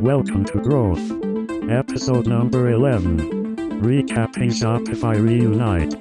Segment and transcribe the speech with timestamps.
[0.00, 1.00] Welcome to Growth.
[1.70, 3.56] Episode number 11.
[3.80, 5.94] Recapping Shopify Reunite.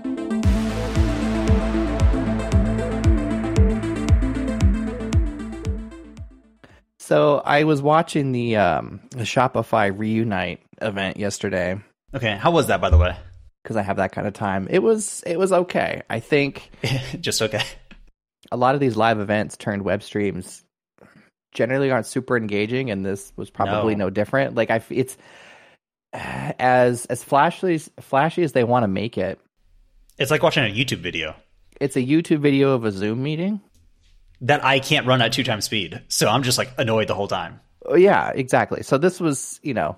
[6.99, 11.79] So I was watching the um, the Shopify Reunite event yesterday
[12.13, 13.15] Okay, how was that, by the way?
[13.63, 14.67] because I have that kind of time.
[14.69, 16.01] It was it was okay.
[16.09, 16.69] I think
[17.19, 17.63] Just okay.
[18.51, 20.63] a lot of these live events turned web streams
[21.53, 24.05] generally aren't super engaging, and this was probably No.
[24.05, 24.55] no, different.
[24.55, 25.17] Like I, it's
[26.13, 29.39] as as flashy flashy as they want to make it.
[30.17, 31.35] It's like watching a YouTube video
[31.79, 33.61] It's a YouTube video of a Zoom meeting.
[34.41, 36.01] that I can't run at two times speed.
[36.07, 37.59] So I'm just like annoyed the whole time.
[37.85, 38.83] Oh, yeah, exactly.
[38.83, 39.97] So this was you know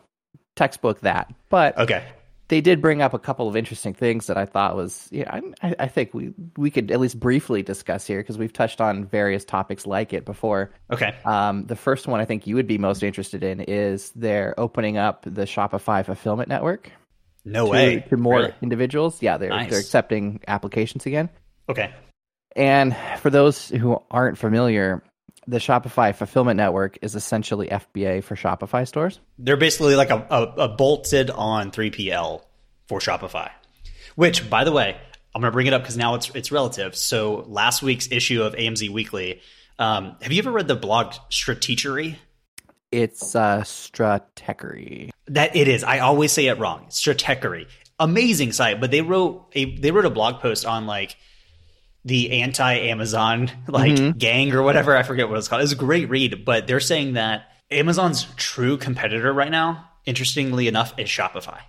[0.56, 2.04] textbook that, but Okay.
[2.50, 5.76] They did bring up a couple of interesting things that I thought was, yeah, I,
[5.80, 9.46] I think we we could at least briefly discuss here because we've touched on various
[9.46, 10.72] topics like it before.
[10.92, 11.16] Okay.
[11.26, 14.98] Um, the first one I think you would be most interested in is they're opening
[14.98, 16.92] up the Shopify fulfillment network
[17.46, 18.06] No to, way.
[18.10, 18.54] to more Really?
[18.62, 19.22] individuals.
[19.22, 19.70] Yeah, they're Nice.
[19.70, 21.30] they're accepting applications again.
[21.70, 21.94] Okay.
[22.56, 25.04] And for those who aren't familiar,
[25.50, 29.20] the Shopify fulfillment network is essentially FBA for Shopify stores.
[29.40, 32.44] They're basically like a, a, a bolted on 3PL
[32.88, 33.50] for Shopify.
[34.16, 34.96] Which, by the way,
[35.34, 36.96] I'm going to bring it up because now it's it's relative.
[36.96, 39.42] So last week's issue of AMZ Weekly,
[39.80, 42.18] um, have you ever read the blog Strategery?
[42.92, 45.10] It's uh, Stratechery.
[45.28, 45.84] That it is.
[45.84, 46.88] I always say it wrong.
[46.90, 47.68] Stratechery.
[48.00, 51.16] Amazing site, but they wrote a they wrote a blog post on like
[52.06, 54.18] the anti-Amazon like mm-hmm.
[54.18, 54.96] gang or whatever.
[54.96, 55.62] I forget what it's called.
[55.62, 60.94] It's a great read, but they're saying that Amazon's true competitor right now, interestingly enough,
[60.98, 61.60] is Shopify.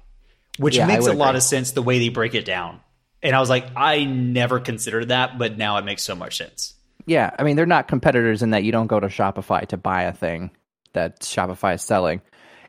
[0.58, 2.80] Which Yeah, makes a would lot of sense the way they break it down.
[3.22, 6.74] And I was like, I never considered that, but now it makes so much sense.
[7.06, 10.02] Yeah, I mean they're not competitors in that you don't go to Shopify to buy
[10.02, 10.50] a thing
[10.92, 12.20] that Shopify is selling.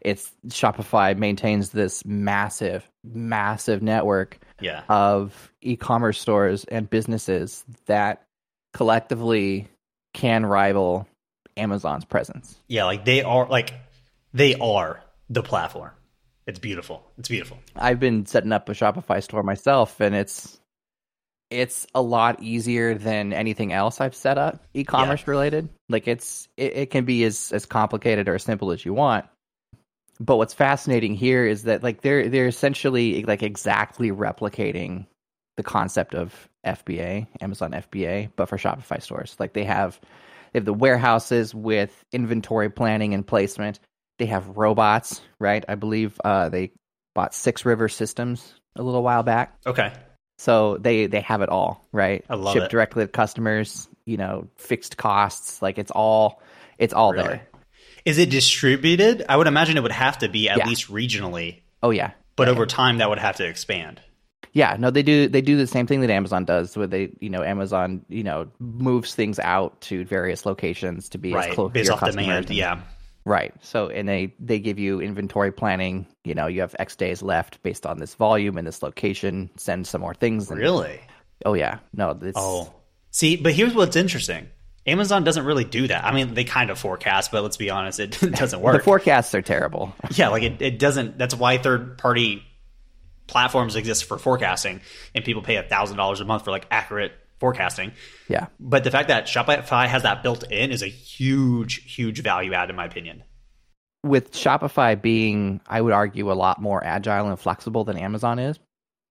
[0.02, 4.84] It's Shopify maintains this massive, massive network Yeah.
[4.90, 8.26] of e-commerce stores and businesses that
[8.74, 9.68] collectively
[10.14, 11.08] can rival
[11.58, 12.56] Amazon's presence.
[12.68, 13.74] Yeah, like they are like
[14.34, 15.92] they are the platform.
[16.48, 17.04] It's beautiful.
[17.18, 17.60] It's beautiful.
[17.76, 20.60] I've been setting up a Shopify store myself and it's
[21.50, 25.70] it's a lot easier than anything else I've set up e-commerce related.
[25.90, 29.26] Like it's it, it can be as as complicated or as simple as you want.
[30.22, 35.08] But what's fascinating here is that like they're they're essentially like exactly replicating
[35.58, 39.36] the concept of FBA, Amazon FBA, but for Shopify stores.
[39.40, 40.00] Like they have
[40.54, 43.80] they have the warehouses with inventory planning and placement.
[44.20, 45.66] They have robots, right?
[45.68, 46.72] I believe uh, they
[47.16, 49.58] bought Six River Systems a little while back.
[49.66, 49.92] Okay.
[50.38, 52.24] So they they have it all, right?
[52.30, 52.72] I love Shipped it.
[52.72, 56.44] directly to customers, you know, fixed costs, like it's all
[56.78, 57.28] it's all Really?
[57.28, 57.48] there.
[58.06, 59.24] Is it distributed?
[59.30, 60.68] I would imagine it would have to be at Yeah.
[60.68, 62.12] least regionally, Oh yeah.
[62.36, 64.02] but over time that would have to expand.
[64.54, 65.30] Yeah, no, they do.
[65.30, 68.48] They do the same thing that Amazon does, where they, you know, Amazon, you know,
[68.60, 71.54] moves things out to various locations to be as Right.
[71.54, 72.26] close to Based your off customers.
[72.26, 72.46] demand.
[72.48, 72.80] and- Yeah.
[73.24, 73.54] right.
[73.62, 76.06] So, and they they give you inventory planning.
[76.26, 79.50] You know, you have X days left based on this volume and this location.
[79.56, 80.50] Send some more things.
[80.52, 81.00] And, Really?
[81.46, 81.78] Oh yeah.
[81.94, 82.18] No.
[82.22, 82.74] It's, Oh.
[83.12, 84.48] See, but here's what's interesting.
[84.88, 86.04] Amazon doesn't really do that.
[86.04, 88.78] I mean, they kind of forecast, but let's be honest, it doesn't work.
[88.78, 89.94] The forecasts are terrible.
[90.12, 91.18] yeah, like it, it doesn't.
[91.18, 92.44] That's why third party
[93.28, 94.82] platforms exist for forecasting,
[95.14, 97.92] and people pay a thousand dollars a month for like accurate forecasting.
[98.28, 98.48] Yeah.
[98.60, 102.70] But the fact that Shopify has that built in is a huge, huge value add,
[102.70, 103.24] in my opinion.
[104.04, 108.60] with Shopify being, I would argue, a lot more agile and flexible than Amazon is,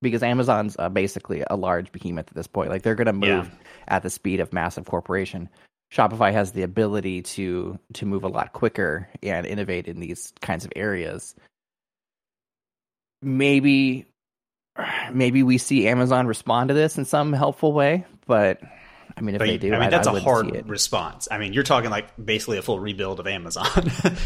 [0.02, 2.70] because Amazon's uh, basically a large behemoth at this point.
[2.70, 3.50] Like they're going to move Yeah.
[3.88, 5.48] at the speed of massive corporation.
[5.92, 10.64] Shopify has the ability to to move a lot quicker and innovate in these kinds
[10.64, 11.34] of areas.
[13.22, 14.06] Maybe,
[15.12, 18.60] maybe we see Amazon respond to this in some helpful way, but
[19.16, 21.28] I mean, if But they do, I mean, that's a a hard response.
[21.30, 23.66] I mean, you're talking like basically a full rebuild of Amazon.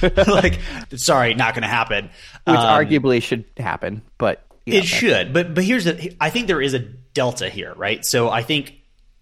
[0.28, 0.60] like,
[0.94, 2.04] sorry, not going to happen.
[2.46, 6.16] which Um, arguably should happen, but you know, it should, but but here's the.
[6.20, 8.04] I think there is a delta here, right?
[8.04, 8.74] So I think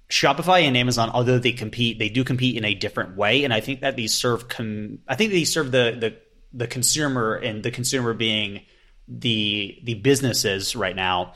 [0.09, 3.61] Shopify and Amazon, although they compete, they do compete in a different way, and I
[3.61, 4.49] think that these serve.
[4.49, 6.17] Com- I think these serve the the
[6.53, 8.62] the consumer and the consumer being
[9.09, 11.35] the the businesses right now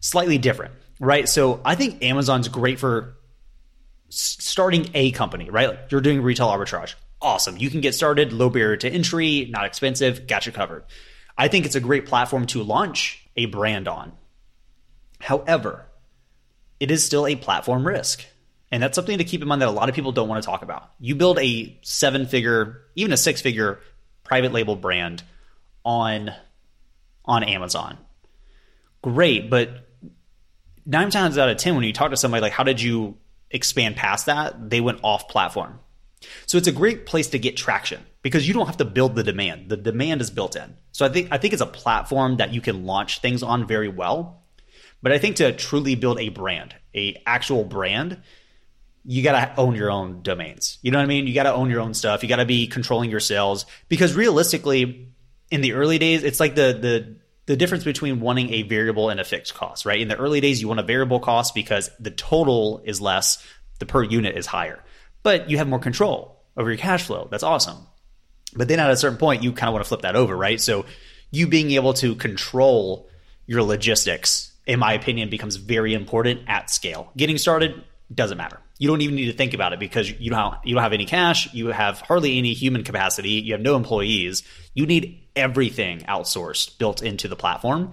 [0.00, 1.28] slightly different, right?
[1.28, 3.14] So I think Amazon's great for
[4.08, 5.68] s- starting a company, right?
[5.68, 6.94] Like you're doing retail arbitrage.
[7.20, 7.56] Awesome.
[7.56, 10.84] You can get started, low barrier to entry, not expensive, got you covered.
[11.36, 14.12] I think it's a great platform to launch a brand on.
[15.20, 15.86] However,
[16.80, 18.24] it is still a platform risk.
[18.72, 20.46] And that's something to keep in mind that a lot of people don't want to
[20.46, 20.90] talk about.
[20.98, 23.80] You build a seven figure, even a six figure
[24.24, 25.22] private label brand
[25.84, 26.32] on
[27.24, 27.98] on Amazon.
[29.02, 29.88] Great, but
[30.86, 33.18] nine times out of ten, when you talk to somebody like, "How did you
[33.50, 35.78] expand past that?" They went off platform.
[36.46, 39.22] So it's a great place to get traction because you don't have to build the
[39.22, 39.68] demand.
[39.68, 40.76] The demand is built in.
[40.92, 43.88] So I think I think it's a platform that you can launch things on very
[43.88, 44.42] well.
[45.02, 48.22] But I think to truly build a brand, a actual brand,
[49.04, 50.78] you got to own your own domains.
[50.82, 51.26] You know what I mean?
[51.26, 52.22] You got to own your own stuff.
[52.22, 55.08] You got to be controlling your sales because realistically
[55.50, 57.16] in the early days it's like the the
[57.46, 60.00] the difference between wanting a variable and a fixed cost, right?
[60.00, 63.44] In the early days you want a variable cost because the total is less,
[63.80, 64.82] the per unit is higher.
[65.22, 67.28] But you have more control over your cash flow.
[67.30, 67.86] That's awesome.
[68.54, 70.60] But then at a certain point you kind of want to flip that over, right?
[70.60, 70.84] So
[71.30, 73.08] you being able to control
[73.46, 77.10] your logistics in my opinion, becomes very important at scale.
[77.16, 77.82] Getting started
[78.14, 78.60] doesn't matter.
[78.78, 80.92] You don't even need to think about it because you don't have, you don't have
[80.92, 84.42] any cash, you have hardly any human capacity, you have no employees.
[84.74, 87.92] You need everything outsourced built into the platform.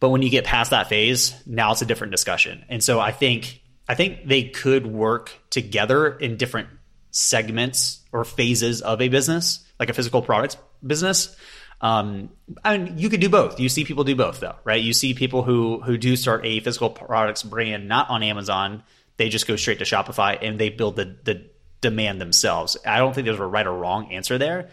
[0.00, 2.64] But when you get past that phase, now it's a different discussion.
[2.68, 6.68] And so I think I think they could work together in different
[7.10, 11.36] segments or phases of a business, like a physical products business.
[11.80, 12.30] Um,
[12.64, 13.60] and you could do both.
[13.60, 14.82] You see people do both, though, right?
[14.82, 18.82] You see people who who do start a physical products brand not on Amazon.
[19.18, 21.50] They just go straight to Shopify and they build the the
[21.80, 22.76] demand themselves.
[22.86, 24.70] I don't think there's a right or wrong answer there,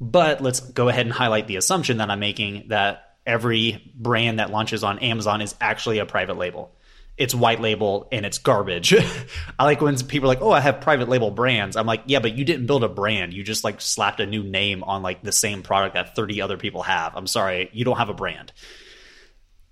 [0.00, 4.50] but let's go ahead and highlight the assumption that I'm making that every brand that
[4.50, 6.75] launches on Amazon is actually a private label
[7.16, 8.94] it's white label and it's garbage.
[9.58, 12.20] I like when people are like, "Oh, I have private label brands." I'm like, "Yeah,
[12.20, 13.32] but you didn't build a brand.
[13.32, 16.56] You just like slapped a new name on like the same product that 30 other
[16.56, 18.52] people have." I'm sorry, you don't have a brand.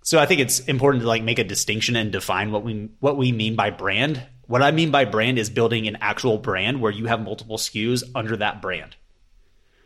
[0.03, 3.17] So I think it's important to like make a distinction and define what we what
[3.17, 4.23] we mean by brand.
[4.47, 8.03] What I mean by brand is building an actual brand where you have multiple SKUs
[8.15, 8.97] under that brand.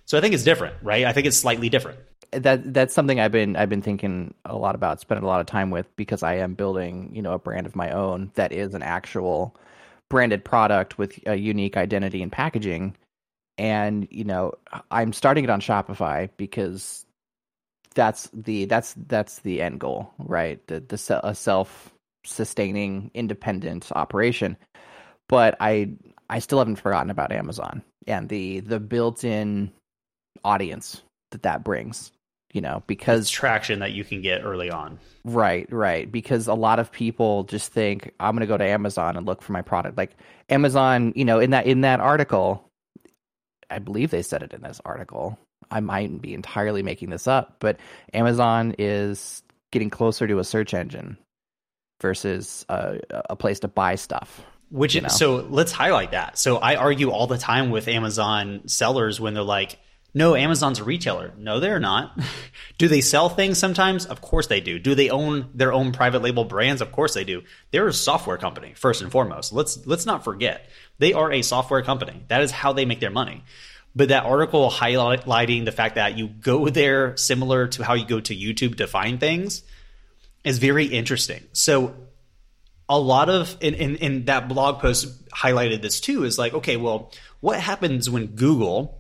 [0.04, 1.04] So I think it's different, right?
[1.04, 1.99] I think it's slightly different
[2.32, 5.46] that that's something I've been I've been thinking a lot about, spending a lot of
[5.46, 8.75] time with because I am building you know a brand of my own that is
[8.75, 9.56] an actual
[10.10, 12.96] branded product with a unique identity and packaging,
[13.56, 14.52] and you know
[14.90, 17.06] I'm starting it on Shopify because
[17.94, 20.64] that's the that's that's the end goal, right?
[20.66, 21.92] The the a self
[22.25, 24.56] sustaining independent operation,
[25.28, 25.92] but I
[26.28, 29.72] I still haven't forgotten about Amazon and the the built in
[30.44, 32.12] audience that that brings
[32.53, 34.99] you know because it's traction that you can get early on.
[35.25, 36.11] Right right.
[36.11, 39.43] Because a lot of people just think i'm going to go to amazon and look
[39.43, 39.97] for my product.
[39.97, 40.12] Like
[40.49, 42.65] amazon you know in that in that article
[43.71, 45.39] i believe they said it in this article.
[45.71, 47.79] I might be entirely making this up but
[48.15, 51.19] amazon is getting closer to a search engine
[52.00, 54.41] versus a, a place to buy stuff
[54.71, 55.09] which you know?
[55.09, 56.39] so let's highlight that.
[56.39, 59.79] So i argue all the time with amazon sellers when they're like
[60.14, 61.32] no, Amazon's a retailer.
[61.37, 62.19] No, they're not.
[62.78, 64.06] do they sell things sometimes?
[64.06, 64.78] Of course they do.
[64.78, 66.81] Do they own their own private label brands?
[66.81, 67.43] Of course they do.
[67.70, 69.52] They're a software company first and foremost.
[69.52, 70.69] Let's let's not forget.
[70.99, 72.25] They are a software company.
[72.28, 73.44] That is how they make their money.
[73.94, 78.20] But that article highlighting the fact that you go there similar to how you go
[78.20, 79.62] to YouTube to find things
[80.44, 81.43] is very interesting.
[81.52, 81.94] So
[82.88, 86.76] a lot of in, in, in that blog post highlighted this too is like, okay,
[86.76, 88.98] well, what happens when Google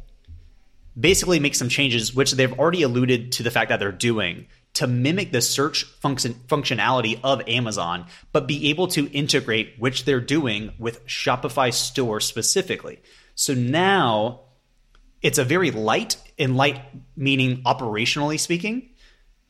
[0.98, 4.86] basically make some changes, which they've already alluded to the fact that they're doing to
[4.86, 10.72] mimic the search function functionality of Amazon, but be able to integrate, which they're doing
[10.78, 13.00] with Shopify Store specifically.
[13.34, 14.42] So now
[15.22, 16.80] it's a very light, and light
[17.16, 18.90] meaning operationally speaking,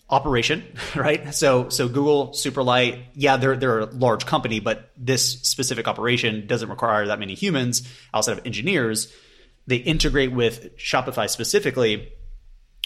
[0.08, 0.64] operation,
[0.96, 1.34] right?
[1.34, 6.46] So so Google super light, yeah, they're they're a large company, but this specific operation
[6.46, 9.12] doesn't require that many humans outside of engineers
[9.68, 12.10] they integrate with Shopify specifically,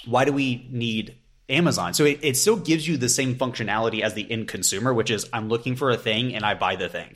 [0.05, 1.17] why do we need
[1.49, 1.95] Amazon?
[1.95, 5.29] So it, it still gives you the same functionality as the end consumer, which is
[5.33, 7.15] I'm looking for a thing and I buy the thing.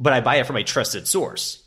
[0.00, 1.62] But I buy it from a trusted source.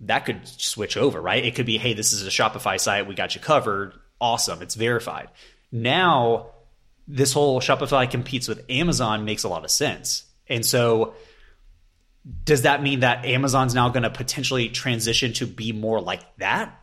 [0.00, 1.44] That could switch over, right?
[1.44, 3.06] It could be, hey, this is a Shopify site.
[3.06, 3.94] We got you covered.
[4.20, 4.60] Awesome.
[4.60, 5.28] It's verified.
[5.70, 6.48] Now,
[7.06, 10.24] this whole Shopify competes with Amazon makes a lot of sense.
[10.48, 11.14] And so
[12.44, 16.80] does that mean that Amazon's now going to potentially transition to be more like that?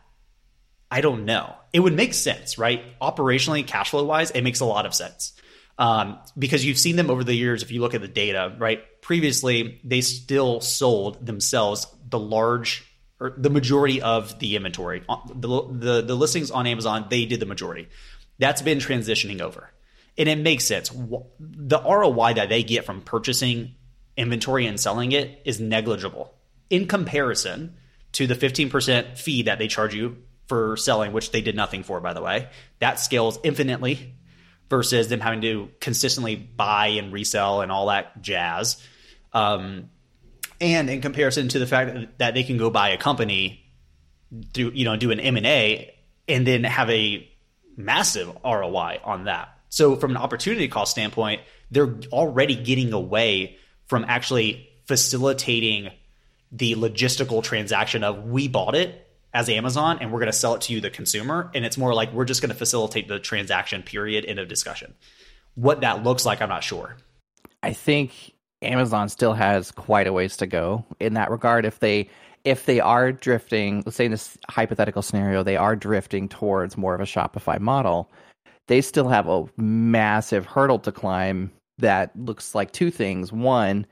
[0.90, 1.54] I don't know.
[1.72, 2.98] It would make sense, right?
[3.00, 5.32] Operationally, cash flow wise, it makes a lot of sense.
[5.78, 7.62] Um, because you've seen them over the years.
[7.62, 8.82] If you look at the data, right?
[9.00, 12.84] Previously, they still sold themselves the large
[13.18, 15.02] or the majority of the inventory.
[15.34, 17.88] The, the, the listings on Amazon, they did the majority.
[18.38, 19.72] That's been transitioning over.
[20.18, 20.90] And it makes sense.
[21.38, 23.76] The ROI that they get from purchasing
[24.16, 26.34] inventory and selling it is negligible
[26.70, 27.76] in comparison
[28.12, 30.16] to the 15% fee that they charge you
[30.46, 32.48] for selling, which they did nothing for, by the way.
[32.78, 34.14] That scales infinitely
[34.68, 38.82] versus them having to consistently buy and resell and all that jazz.
[39.32, 39.90] Um,
[40.60, 43.64] and in comparison to the fact that they can go buy a company,
[44.52, 45.94] do you know, do an M and A,
[46.28, 47.28] and then have a
[47.76, 49.58] massive ROI on that.
[49.68, 51.40] So from an opportunity cost standpoint,
[51.70, 55.90] they're already getting away from actually facilitating
[56.50, 60.60] the logistical transaction of we bought it as Amazon and we're going to sell it
[60.62, 61.50] to you, the consumer.
[61.54, 64.94] And it's more like we're just going to facilitate the transaction period end of discussion.
[65.54, 66.96] What that looks like, I'm not sure.
[67.62, 71.64] I think Amazon still has quite a ways to go in that regard.
[71.64, 72.08] If they
[72.44, 76.94] if they are drifting, let's say in this hypothetical scenario, they are drifting towards more
[76.94, 78.10] of a Shopify model,
[78.66, 83.32] they still have a massive hurdle to climb that looks like two things.
[83.32, 83.86] One,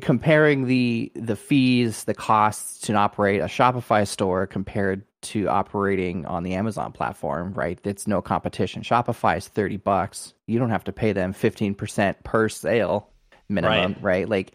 [0.00, 6.42] comparing the the fees, the costs to operate a Shopify store compared to operating on
[6.42, 7.78] the Amazon platform, right?
[7.84, 8.82] It's no competition.
[8.82, 10.34] Shopify is 30 bucks.
[10.46, 13.10] You don't have to pay them 15% per sale
[13.48, 14.02] minimum, right?
[14.02, 14.28] right?
[14.28, 14.52] Like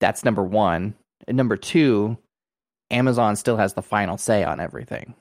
[0.00, 0.94] that's number 1.
[1.26, 2.18] And number 2,
[2.90, 5.14] Amazon still has the final say on everything.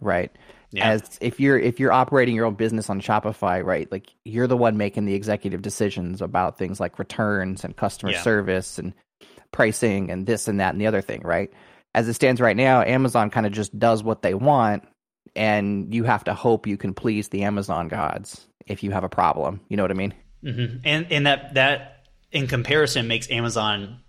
[0.00, 0.32] Right?
[0.70, 0.90] Yeah.
[0.90, 3.90] As if you're if you're operating your own business on Shopify, right?
[3.90, 8.20] Like you're the one making the executive decisions about things like returns and customer yeah.
[8.20, 8.92] service and
[9.50, 11.50] pricing and this and that and the other thing, right?
[11.94, 14.84] As it stands right now, Amazon kind of just does what they want
[15.34, 19.08] and you have to hope you can please the Amazon gods if you have a
[19.08, 19.60] problem.
[19.68, 20.14] You know what I mean?
[20.44, 20.76] Mm-hmm.
[20.84, 24.00] And and that that in comparison makes Amazon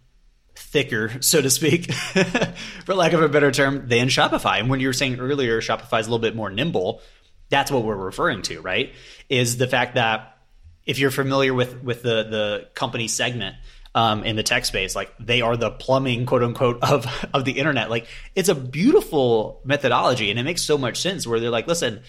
[0.59, 1.91] thicker, so to speak,
[2.85, 4.59] for lack of a better term, than Shopify.
[4.59, 7.01] And when you were saying earlier, Shopify is a little bit more nimble.
[7.49, 8.93] That's what we're referring to, right?
[9.29, 10.37] Is the fact that
[10.85, 13.55] if you're familiar with with the the company segment
[13.95, 17.53] um, in the tech space, like they are the plumbing, quote unquote, of of the
[17.53, 17.89] internet.
[17.89, 21.25] Like it's a beautiful methodology, and it makes so much sense.
[21.25, 22.01] Where they're like, listen,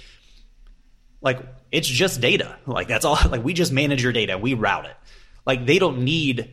[1.21, 1.40] like
[1.71, 2.59] it's just data.
[2.66, 3.19] Like that's all.
[3.30, 4.97] Like we just manage your data, we route it.
[5.47, 6.50] Like they don't need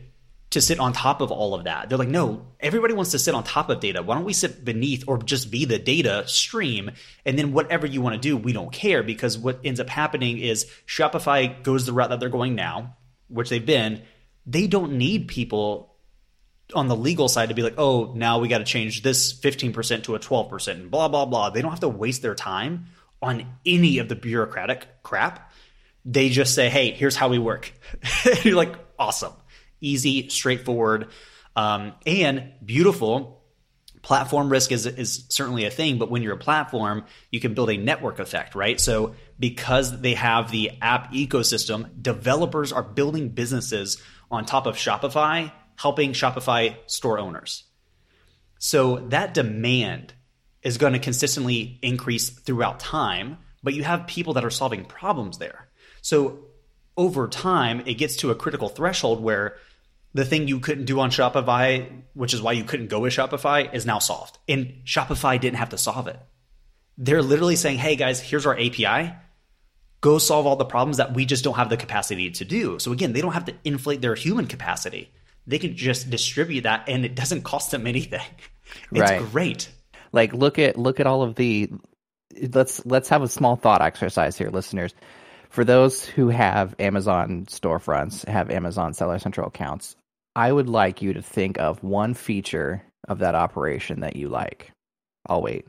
[0.50, 1.88] to sit on top of all of that.
[1.88, 4.02] They're like, no, everybody wants to sit on top of data.
[4.02, 6.90] Why don't we sit beneath or just be the data stream?
[7.26, 10.38] And then whatever you want to do, we don't care because what ends up happening
[10.38, 12.96] is Shopify goes the route that they're going now,
[13.28, 14.02] which they've been.
[14.46, 15.94] They don't need people
[16.74, 20.04] on the legal side to be like, oh, now we got to change this 15%
[20.04, 21.50] to a 12% and blah, blah, blah.
[21.50, 22.86] They don't have to waste their time
[23.20, 25.52] on any of the bureaucratic crap.
[26.06, 27.70] They just say, hey, here's how we work.
[28.44, 29.32] You're like, awesome
[29.80, 31.08] easy, straightforward,
[31.56, 33.42] um, and beautiful.
[34.02, 37.68] Platform risk is is certainly a thing, but when you're a platform, you can build
[37.68, 38.80] a network effect, right?
[38.80, 45.52] So because they have the app ecosystem, developers are building businesses on top of Shopify,
[45.76, 47.64] helping Shopify store owners.
[48.58, 50.14] So that demand
[50.62, 55.38] is going to consistently increase throughout time, but you have people that are solving problems
[55.38, 55.68] there.
[56.02, 56.44] So
[56.96, 59.56] over time, it gets to a critical threshold where
[60.18, 63.72] the thing you couldn't do on Shopify, which is why you couldn't go with Shopify,
[63.72, 64.36] is now solved.
[64.48, 66.18] And Shopify didn't have to solve it.
[66.96, 69.14] They're literally saying, hey guys, here's our API.
[70.00, 72.80] Go solve all the problems that we just don't have the capacity to do.
[72.80, 75.08] So again, they don't have to inflate their human capacity.
[75.46, 78.26] They can just distribute that and it doesn't cost them anything.
[78.92, 79.22] It's right.
[79.32, 79.70] great.
[80.12, 81.70] Like look at look at all of the
[82.52, 84.92] let's let's have a small thought exercise here, listeners.
[85.48, 89.96] For those who have Amazon storefronts, have Amazon Seller Central accounts,
[90.38, 94.70] I would like you to think of one feature of that operation that you like.
[95.26, 95.66] I'll wait.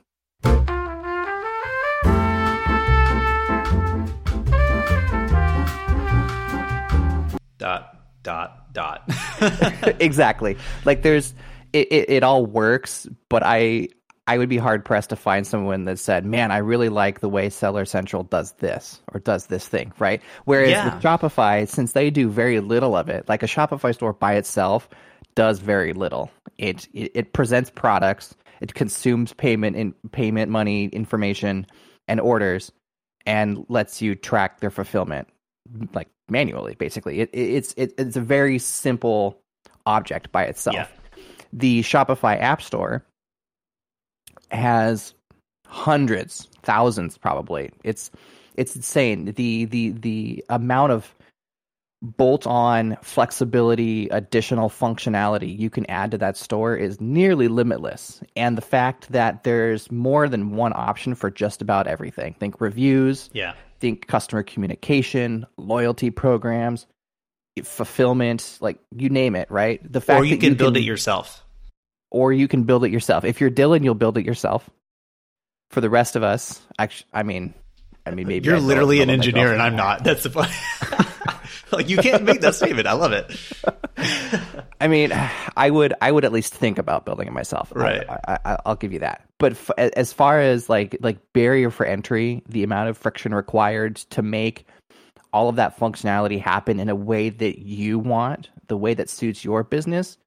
[7.57, 9.09] Dot dot dot.
[9.99, 10.55] exactly.
[10.85, 11.33] Like there's
[11.73, 13.87] it, it, it all works, but I
[14.29, 17.27] I would be hard pressed to find someone that said, "Man, I really like the
[17.27, 20.21] way Seller Central does this or does this thing." Right?
[20.45, 20.93] Whereas yeah.
[20.93, 24.87] with Shopify, since they do very little of it, like a Shopify store by itself
[25.33, 26.29] does very little.
[26.59, 31.65] It it, it presents products, it consumes payment in payment money information
[32.07, 32.71] and orders,
[33.25, 35.27] and lets you track their fulfillment
[35.95, 36.75] like manually.
[36.75, 39.41] Basically, it, it's it, it's a very simple
[39.87, 40.75] object by itself.
[40.75, 40.87] Yeah.
[41.51, 43.03] The Shopify App Store
[44.51, 45.13] has
[45.67, 47.71] hundreds, thousands probably.
[47.83, 48.11] It's
[48.55, 49.25] it's insane.
[49.25, 51.15] The the the amount of
[52.01, 58.21] bolt on flexibility, additional functionality you can add to that store is nearly limitless.
[58.35, 62.35] And the fact that there's more than one option for just about everything.
[62.39, 63.53] Think reviews, yeah.
[63.79, 66.87] think customer communication, loyalty programs,
[67.63, 69.81] fulfillment, like you name it, right?
[69.91, 71.43] The fact or you can you build can, it yourself
[72.11, 73.23] or you can build it yourself.
[73.23, 74.69] If you're Dylan, you'll build it yourself.
[75.69, 77.53] for the rest of us, actually, I mean,
[78.05, 80.03] I mean, maybe You're I literally an engineer, and I'm not.
[80.03, 80.49] That's the point.
[81.71, 82.87] like you can't make that statement.
[82.87, 83.31] I love it.
[84.81, 85.11] I mean,
[85.55, 87.71] I would I would at least think about building it myself.
[87.75, 88.03] Right.
[88.09, 89.27] I, I, I'll give you that.
[89.37, 93.97] But f- as far as like like barrier for entry, the amount of friction required
[93.97, 94.65] to make
[95.31, 99.43] all of that functionality happen in a way that you want, the way that suits
[99.45, 100.17] your business,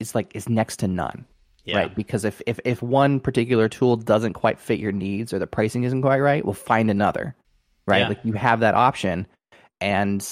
[0.00, 1.24] is like is next to none.
[1.64, 1.78] Yeah.
[1.78, 1.94] Right?
[1.94, 5.84] Because if, if if one particular tool doesn't quite fit your needs or the pricing
[5.84, 7.34] isn't quite right, we'll find another.
[7.86, 8.00] Right?
[8.00, 8.08] Yeah.
[8.08, 9.26] Like you have that option
[9.80, 10.26] and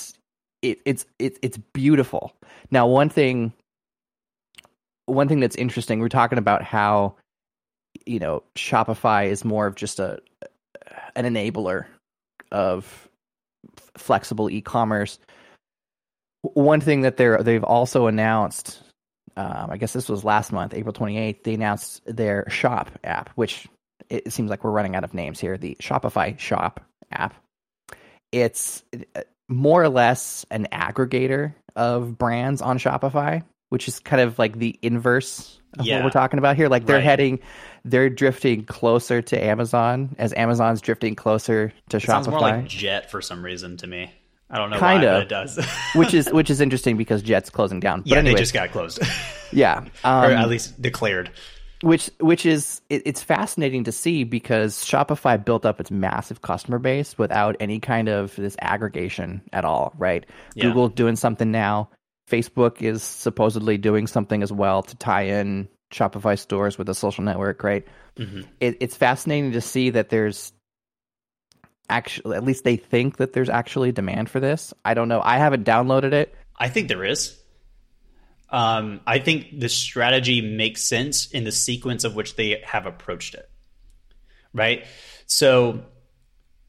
[0.62, 2.35] it, it's it, it's beautiful.
[2.70, 3.52] Now, one thing
[5.06, 7.16] one thing that's interesting, we're talking about how
[8.04, 10.20] you know Shopify is more of just a
[11.14, 11.87] an enabler
[12.52, 13.08] of
[13.96, 15.18] flexible e-commerce.
[16.42, 18.82] One thing that they're they've also announced,
[19.37, 21.45] um, I guess this was last month, April twenty eighth.
[21.45, 23.66] They announced their Shop app, which
[24.09, 25.57] it seems like we're running out of names here.
[25.59, 26.81] The Shopify Shop
[27.12, 27.35] app.
[28.33, 28.83] It's
[29.14, 34.59] uh, more or less an aggregator of brands on Shopify, which is kind of like
[34.59, 35.97] the inverse of Yeah.
[35.97, 36.69] what we're talking about here.
[36.69, 37.05] Like they're Right.
[37.05, 37.38] heading,
[37.85, 42.66] they're drifting closer to Amazon as Amazon's drifting closer to It sounds more Shopify, like
[42.66, 44.11] Jet for some reason to me.
[44.50, 45.06] I don't know Kinda.
[45.06, 45.58] why, but it does.
[45.94, 48.00] which is which is interesting because Jet's closing down.
[48.02, 49.00] But yeah, anyway, they just got closed,
[49.52, 51.30] yeah, or um, at least declared.
[51.82, 56.78] which which is it, it's fascinating to see because Shopify built up its massive customer
[56.78, 60.24] base without any kind of this aggregation at all, right?
[60.54, 60.64] Yeah.
[60.66, 61.90] Google doing something now.
[62.30, 67.22] Facebook is supposedly doing something as well to tie in Shopify stores with a social
[67.22, 67.86] network, right?
[68.18, 68.44] Mhm.
[68.60, 70.52] It, it's fascinating to see that there's
[71.88, 74.75] actually, at least they think that there's actually demand for this.
[74.85, 75.21] I don't know.
[75.23, 76.35] I haven't downloaded it.
[76.57, 77.38] I think there is.
[78.50, 83.35] Um, I think the strategy makes sense in the sequence of which they have approached
[83.35, 83.49] it.
[84.52, 84.87] Right?
[85.26, 85.83] So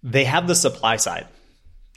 [0.04, 1.28] they have the supply side.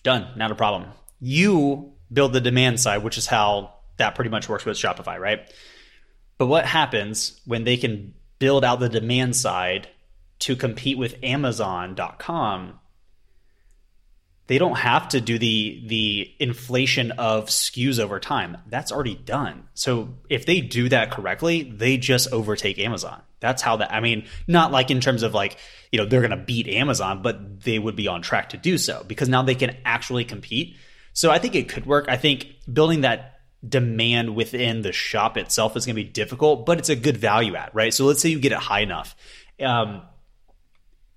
[0.03, 0.29] Done.
[0.37, 0.91] Not a problem.
[1.21, 5.41] You build the demand side, which is how that pretty much works with Shopify, right?
[6.39, 9.89] But what happens when they can build out the demand side
[10.41, 12.80] to compete with Amazon.com?
[14.51, 18.57] They don't have to do the the inflation of SKUs over time.
[18.67, 19.69] That's already done.
[19.75, 23.23] So if they do that correctly, they just overtake Amazon.
[23.39, 25.57] That's how that I mean, not like in terms of like,
[25.93, 28.77] you know, they're going to beat Amazon, but they would be on track to do
[28.77, 30.75] so because now they can actually compete.
[31.13, 32.07] So I think it could work.
[32.09, 36.81] I think building that demand within the shop itself is going to be difficult, but
[36.81, 37.95] it's a good value add, right?
[37.95, 39.15] So let's say you get it high enough.
[39.63, 40.03] Um,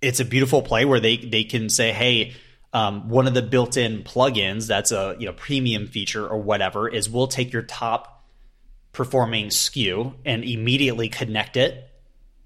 [0.04, 2.36] it's a beautiful play where they they can say, hey,
[2.74, 7.10] um, one of the built-in plugins that's a you know premium feature or whatever is
[7.10, 8.26] we'll take your top
[8.92, 11.90] performing SKU and immediately connect it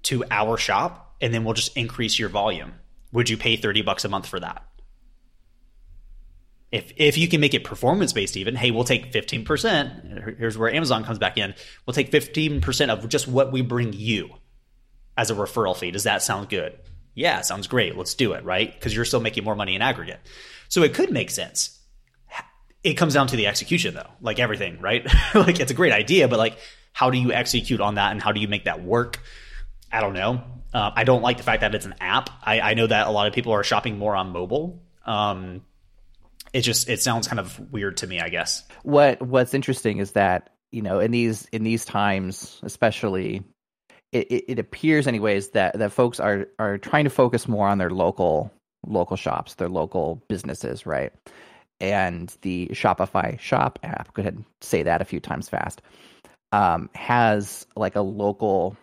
[0.04, 2.72] to our shop, and then we'll just increase your volume.
[3.12, 4.64] Would you pay thirty bucks a month for that?
[6.70, 10.36] If if you can make it performance based, even hey, we'll take fifteen percent.
[10.38, 11.54] Here's where Amazon comes back in.
[11.86, 14.28] We'll take fifteen percent of just what we bring you
[15.16, 15.90] as a referral fee.
[15.90, 16.78] Does that sound good?
[17.18, 17.96] Yeah, sounds great.
[17.96, 18.72] Let's do it, right?
[18.72, 20.20] Because you're still making more money in aggregate.
[20.68, 21.76] So it could make sense.
[22.84, 25.04] It comes down to the execution, though, like everything, right?
[25.34, 26.56] like it's a great idea, but like,
[26.92, 29.18] how do you execute on that and how do you make that work?
[29.90, 30.44] I don't know.
[30.72, 32.30] Uh, I don't like the fact that it's an app.
[32.40, 34.80] I, I know that a lot of people are shopping more on mobile.
[35.04, 35.62] Um,
[36.52, 38.62] it just it sounds kind of weird to me, I guess.
[38.84, 43.42] what what's interesting is that you know in these in these times especially
[44.12, 47.78] it, it, it appears anyways that that folks are are trying to focus more on
[47.78, 48.52] their local
[48.86, 51.12] local shops their local businesses right
[51.80, 55.82] and the shopify shop app go ahead and say that a few times fast
[56.52, 58.76] um, has like a local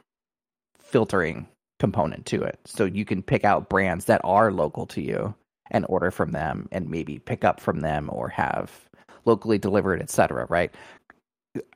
[0.79, 1.47] filtering
[1.79, 5.33] component to it so you can pick out brands that are local to you
[5.71, 8.85] and order from them and maybe pick up from them or have
[9.25, 10.45] locally delivered, etc.
[10.49, 10.73] Right?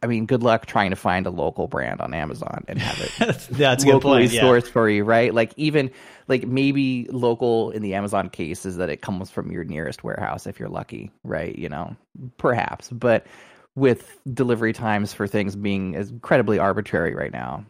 [0.02, 3.39] I mean, good luck trying to find a local brand on Amazon and have it
[3.52, 4.32] That's a good locally point.
[4.34, 4.44] Yeah.
[4.44, 5.34] sourced for you, right?
[5.34, 5.92] Like even
[6.28, 10.48] like maybe local in the Amazon case is that it comes from your nearest warehouse
[10.48, 11.58] if you're lucky, right?
[11.58, 11.96] You know,
[12.38, 13.26] perhaps, but
[13.76, 17.65] with delivery times for things being incredibly arbitrary right now,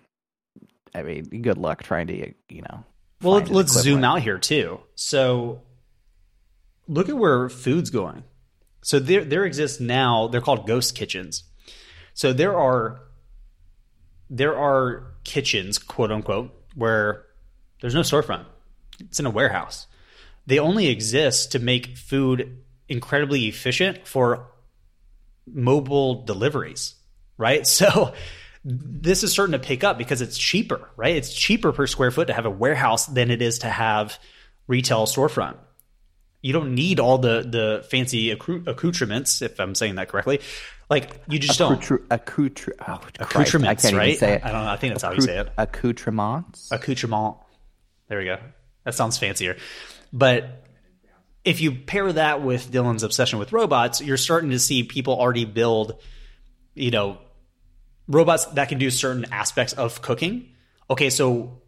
[0.94, 2.84] I mean, good luck trying to you know.
[3.22, 4.80] Well, let's zoom out here too.
[4.96, 5.62] So,
[6.88, 8.24] look at where food's going.
[8.82, 10.28] So there, there exists now.
[10.28, 11.44] They're called ghost kitchens.
[12.20, 13.00] So there are,
[14.30, 17.24] there are kitchens, quote unquote, where
[17.80, 18.44] there's no storefront.
[19.00, 19.88] It's in a warehouse.
[20.46, 22.58] They only exist to make food
[22.90, 24.48] incredibly efficient for
[25.48, 26.96] mobile deliveries,
[27.38, 27.66] right?
[27.66, 28.14] So
[28.66, 31.16] this is starting to pick up because it's cheaper, right?
[31.16, 34.20] It's cheaper per square foot to have a warehouse than it is to have
[34.68, 35.56] retail storefront.
[36.42, 40.42] You don't need all the the fancy accoutrements, if I'm saying that correctly.
[40.90, 44.08] Like you just Accoutre- don't accoutre- oh, accoutrements, I can't right?
[44.10, 44.46] even say it.
[44.46, 44.72] I don't know.
[44.72, 45.50] I think that's how you say it.
[45.58, 46.72] Accoutrements.
[46.72, 47.38] Accoutrement.
[48.08, 48.38] There we go.
[48.86, 49.58] That sounds fancier.
[50.12, 50.66] But
[51.46, 55.46] if you pair that with Dylan's obsession with robots, you're starting to see people already
[55.46, 56.02] build,
[56.74, 57.20] you know,
[58.08, 60.50] robots that can do certain aspects of cooking.
[60.90, 61.62] Okay, so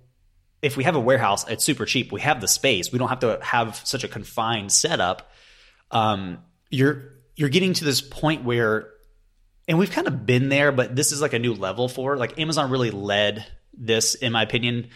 [0.64, 2.12] if we have a warehouse, it's super cheap.
[2.12, 2.92] We have the space.
[2.92, 5.30] We don't have to have such a confined setup.
[5.92, 8.90] Um, you're you're getting to this point where,
[9.72, 12.38] and we've kind of been there, but this is like a new level for like
[12.38, 14.90] Amazon really led this, in my opinion,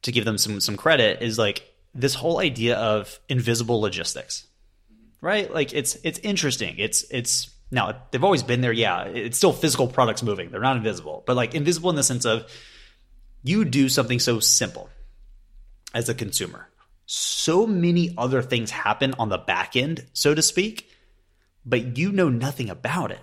[0.00, 1.20] to give them some some credit.
[1.20, 1.62] Is like
[1.94, 4.46] this whole idea of invisible logistics,
[5.20, 5.52] right?
[5.52, 6.76] Like it's it's interesting.
[6.78, 8.72] It's it's now they've always been there.
[8.72, 10.50] Yeah, it's still physical products moving.
[10.50, 12.50] They're not invisible, but like invisible in the sense of
[13.42, 14.88] you do something so simple
[15.92, 16.70] as a consumer.
[17.04, 20.88] So many other things happen on the back end, so to speak,
[21.66, 23.20] but you know nothing about it.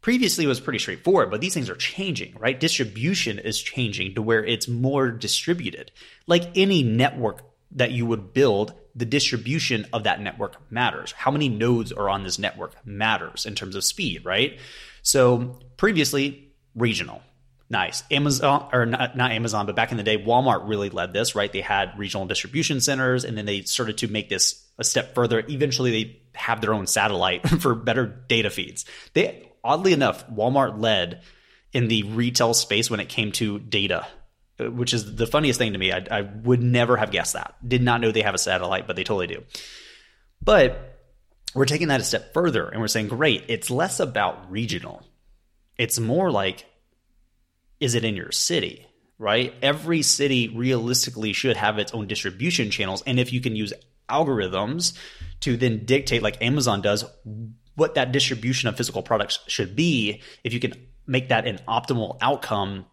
[0.00, 2.58] Previously, it was pretty straightforward, but these things are changing, right?
[2.58, 5.92] Distribution is changing to where it's more distributed.
[6.26, 11.12] Like any network that you would build, the distribution of that network matters.
[11.12, 14.58] How many nodes are on this network matters in terms of speed, right?
[15.02, 17.22] So previously, regional
[17.70, 18.02] nice.
[18.10, 21.50] Amazon or not, not Amazon, but back in the day, Walmart really led this, right?
[21.50, 25.42] They had regional distribution centers and then they started to make this a step further.
[25.48, 28.84] Eventually they have their own satellite for better data feeds.
[29.14, 31.22] They oddly enough, Walmart led
[31.72, 34.06] in the retail space when it came to data,
[34.58, 35.92] uh, which is the funniest thing to me.
[35.92, 37.54] I, I would never have guessed that.
[37.66, 39.44] Did not know they have a satellite, but they totally do.
[40.42, 40.98] But
[41.54, 45.02] we're taking that a step further and we're saying, great, it's less about regional.
[45.78, 46.66] It's more like
[47.80, 48.86] is it in your city?
[49.18, 49.54] Right?
[49.62, 53.02] Every city realistically should have its own distribution channels.
[53.06, 53.72] And if you can use
[54.08, 54.96] algorithms
[55.40, 57.04] to then dictate, like Amazon does,
[57.80, 60.74] what that distribution of physical products should be, if you can
[61.06, 62.84] make that an optimal outcome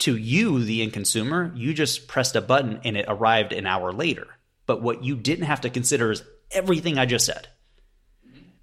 [0.00, 3.92] to you, the end consumer, you just pressed a button and it arrived an hour
[3.92, 4.26] later.
[4.66, 7.46] But what you didn't have to consider is everything I just said.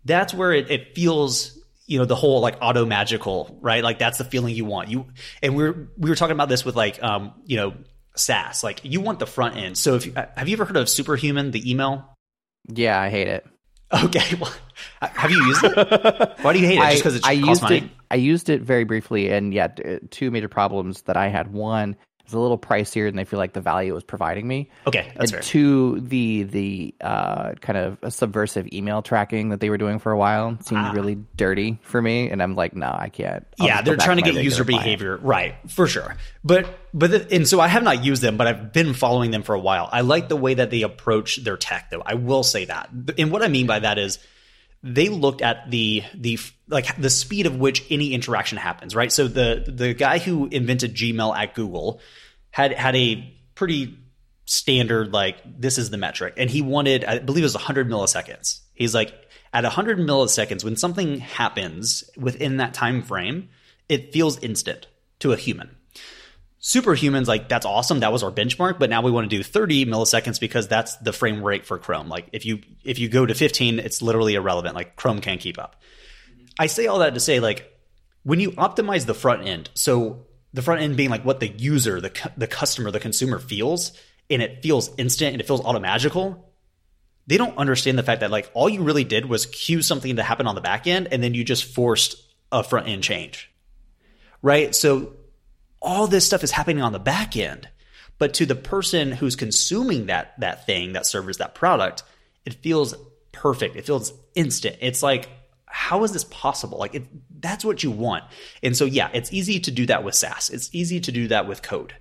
[0.03, 3.81] That's where it, it feels you know the whole like auto magical right?
[3.81, 4.89] Like that's the feeling you want.
[4.89, 5.05] You
[5.41, 7.73] and we're we were talking about this with like um you know
[8.17, 8.61] SaaS.
[8.61, 9.77] Like you want the front end.
[9.77, 12.17] So if you, have you ever heard of superhuman the email?
[12.67, 13.45] Yeah I hate it.
[13.91, 14.51] Okay well
[15.01, 17.77] have you used it why do you hate it just because it I used money?
[17.77, 19.67] it I used it very briefly and yeah
[20.09, 21.95] two major problems that I had one
[22.29, 24.69] it's a little pricier than I feel like the value was providing me.
[24.85, 25.41] Okay, that's and fair.
[25.41, 30.17] Two, the the uh, kind of subversive email tracking that they were doing for a
[30.17, 30.91] while seemed ah.
[30.91, 33.47] really dirty for me, and I'm like, no, I can't.
[33.59, 36.17] I'll yeah, they're trying to, get user behavior right for sure.
[36.43, 39.41] But but the, and so I have not used them, but I've been following them
[39.41, 39.89] for a while.
[39.91, 42.03] I like the way that they approach their tech, though.
[42.05, 44.19] I will say that, and what I mean by that is
[44.81, 49.11] they looked at the the like the speed of which any interaction happens, right?
[49.11, 51.99] So the the guy who invented Gmail at Google
[52.51, 53.97] had had a pretty
[54.45, 58.61] standard like this is the metric, and he wanted I believe it was 100 milliseconds.
[58.73, 59.13] He's like
[59.51, 63.49] at 100 milliseconds when something happens within that time frame,
[63.89, 64.87] it feels instant
[65.19, 65.75] to a human
[66.61, 68.01] superhumans like that's awesome.
[68.01, 71.13] That was our benchmark but now we want to do 30 milliseconds because that's the
[71.13, 72.09] frame rate for chrome.
[72.09, 74.75] Like if you if you go to 15 it's literally irrelevant.
[74.75, 75.81] Like chrome can't keep up.
[76.57, 77.71] I say all that to say like
[78.23, 82.01] when you optimize the front end so the front end being like what the user
[82.01, 83.93] the, the customer the consumer feels
[84.29, 86.49] and it feels instant and it feels automagical
[87.29, 90.23] they don't understand the fact that like all you really did was cue something to
[90.23, 92.15] happen on the back end and then you just forced
[92.51, 93.51] a front end change.
[94.41, 94.73] Right?
[94.73, 95.13] So
[95.81, 97.69] all this stuff is happening on the back end.
[98.17, 102.03] But to the person who's consuming that that thing, that service, that product,
[102.45, 102.93] it feels
[103.31, 103.75] perfect.
[103.75, 104.77] It feels instant.
[104.81, 105.29] It's like,
[105.65, 106.79] how is this possible?
[106.79, 107.05] Like, it,
[107.41, 108.25] that's what you want.
[108.61, 110.49] And so, yeah, it's easy to do that with SaaS.
[110.49, 111.93] It's easy to do that with code.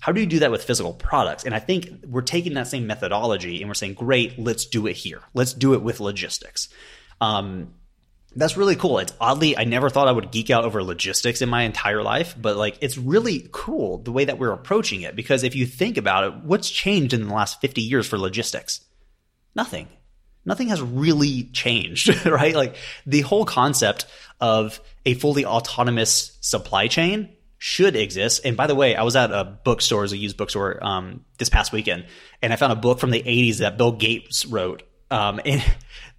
[0.00, 1.44] How do you do that with physical products?
[1.44, 4.92] And I think we're taking that same methodology and we're saying, great, let's do it
[4.92, 5.22] here.
[5.34, 6.68] Let's do it with logistics.
[7.20, 7.74] Um,
[8.36, 8.98] that's really cool.
[8.98, 12.36] It's oddly, I never thought I would geek out over logistics in my entire life,
[12.40, 15.16] but like it's really cool the way that we're approaching it.
[15.16, 18.84] Because if you think about it, what's changed in the last 50 years for logistics?
[19.54, 19.88] Nothing.
[20.44, 22.54] Nothing has really changed, right?
[22.54, 24.06] Like the whole concept
[24.40, 28.42] of a fully autonomous supply chain should exist.
[28.44, 31.72] And by the way, I was at a bookstore, a used bookstore, um, this past
[31.72, 32.06] weekend,
[32.42, 35.64] and I found a book from the 80s that Bill Gates wrote Um, and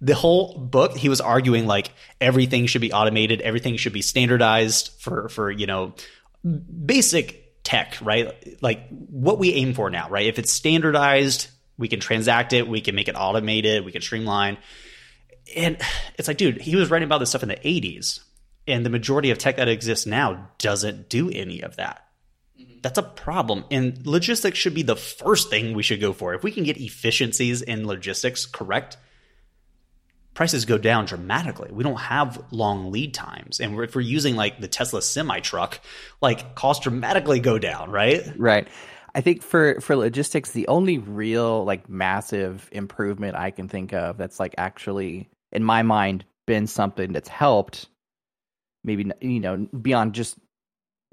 [0.00, 4.90] the whole book, he was arguing like everything should be automated, everything should be standardized
[5.00, 5.94] for for you know
[6.44, 8.62] basic tech, right?
[8.62, 10.26] Like what we aim for now, right?
[10.26, 14.58] If it's standardized, we can transact it, we can make it automated, we can streamline.
[15.56, 15.78] And
[16.18, 18.20] it's like, dude, he was writing about this stuff in the 80s,
[18.66, 22.04] and the majority of tech that exists now doesn't do any of that.
[22.60, 22.80] Mm-hmm.
[22.82, 23.64] That's a problem.
[23.70, 26.34] And logistics should be the first thing we should go for.
[26.34, 28.96] If we can get efficiencies in logistics correct,
[30.38, 31.68] prices go down dramatically.
[31.72, 33.58] We don't have long lead times.
[33.58, 35.80] And if we're using like the Tesla semi truck,
[36.20, 38.22] like costs dramatically go down, right?
[38.38, 38.68] Right.
[39.16, 44.16] I think for for logistics, the only real like massive improvement I can think of
[44.16, 47.88] that's like actually in my mind been something that's helped
[48.84, 50.36] maybe you know beyond just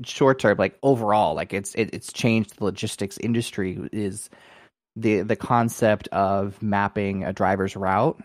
[0.04, 4.30] short term like overall like it's it, it's changed the logistics industry is
[4.96, 8.22] the the concept of mapping a driver's route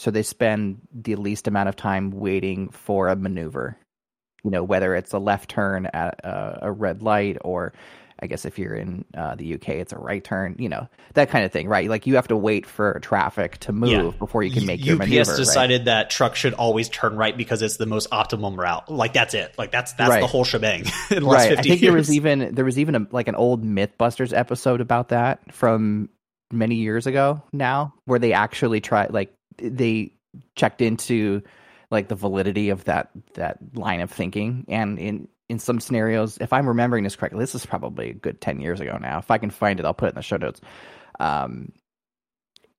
[0.00, 3.76] so they spend the least amount of time waiting for a maneuver
[4.44, 7.72] you know whether it's a left turn at a, a red light or
[8.22, 11.30] I guess if you're in uh, the UK, it's a right turn, you know, that
[11.30, 11.88] kind of thing, right?
[11.88, 14.10] Like you have to wait for traffic to move yeah.
[14.18, 15.20] before you can make your maneuver.
[15.20, 15.44] UPS maneuver.
[15.44, 15.84] decided right?
[15.86, 18.90] that truck should always turn right because it's the most optimum route.
[18.90, 19.54] Like that's it.
[19.56, 20.20] Like that's that's right.
[20.20, 20.80] the whole shebang.
[21.10, 21.22] in the right.
[21.22, 21.80] last 50 I think years.
[21.80, 26.10] there was even there was even a, like an old MythBusters episode about that from
[26.52, 30.12] many years ago now, where they actually tried like they
[30.54, 31.42] checked into
[31.90, 36.52] like the validity of that that line of thinking and in in some scenarios, if
[36.52, 39.18] I'm remembering this correctly, this is probably a good 10 years ago now.
[39.18, 40.60] If I can find it, I'll put it in the show notes.
[41.18, 41.72] Um,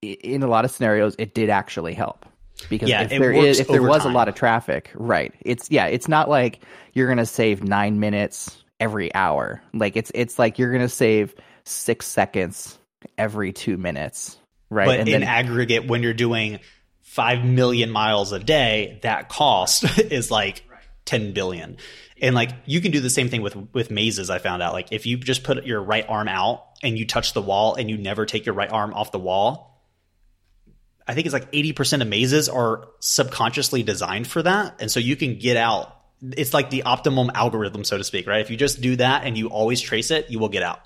[0.01, 2.25] in a lot of scenarios, it did actually help
[2.69, 5.33] because Yeah, if there if there was a lot of traffic, right?
[5.41, 6.63] It's yeah, it's not like
[6.93, 9.61] you're gonna save nine minutes every hour.
[9.73, 12.79] Like it's it's like you're gonna save six seconds
[13.17, 14.37] every two minutes,
[14.71, 14.87] right?
[14.87, 16.59] But and in then aggregate, when you're doing
[17.01, 20.63] five million miles a day, that cost is like
[21.05, 21.77] ten billion.
[22.19, 24.29] And like you can do the same thing with with mazes.
[24.31, 27.33] I found out like if you just put your right arm out and you touch
[27.33, 29.83] the wall and you never take your right arm off the wall,
[31.07, 34.99] I think it's like eighty percent of mazes are subconsciously designed for that, and so
[34.99, 35.97] you can get out.
[36.21, 38.41] It's like the optimum algorithm, so to speak, right?
[38.41, 40.79] If you just do that and you always trace it, you will get out.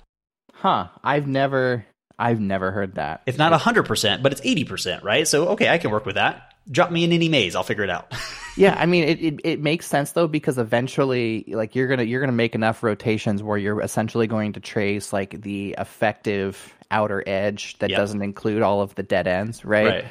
[0.54, 0.88] huh?
[1.04, 1.84] I've never
[2.18, 3.22] I've never heard that.
[3.26, 5.28] If not 100%, but it's 80%, right?
[5.28, 6.54] So, okay, I can work with that.
[6.70, 8.12] Drop me in any maze, I'll figure it out.
[8.58, 12.20] Yeah, I mean it, it, it makes sense though because eventually like you're gonna you're
[12.20, 17.78] gonna make enough rotations where you're essentially going to trace like the effective outer edge
[17.80, 17.98] that Yep.
[17.98, 20.06] doesn't include all of the dead ends, right?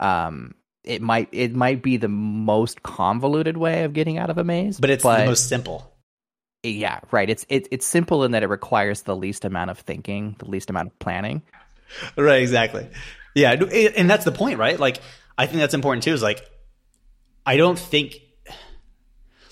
[0.00, 4.44] Um it might it might be the most convoluted way of getting out of a
[4.44, 4.80] maze.
[4.80, 5.93] But it's the most simple.
[6.64, 7.28] Yeah, right.
[7.28, 10.70] It's it, it's simple in that it requires the least amount of thinking, the least
[10.70, 11.42] amount of planning.
[12.16, 12.88] Right, exactly.
[13.34, 14.78] Yeah, and that's the point, right?
[14.78, 15.00] Like,
[15.36, 16.12] I think that's important too.
[16.12, 16.44] Is like,
[17.44, 18.16] I don't think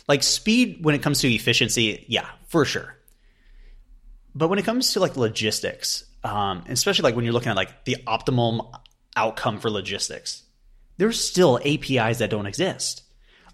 [0.08, 2.96] like speed when it comes to efficiency, yeah, for sure.
[4.34, 7.84] But when it comes to like logistics, um, especially like when you're looking at like
[7.84, 8.62] the optimum
[9.14, 10.42] outcome for logistics,
[10.96, 13.02] there's still APIs that don't exist.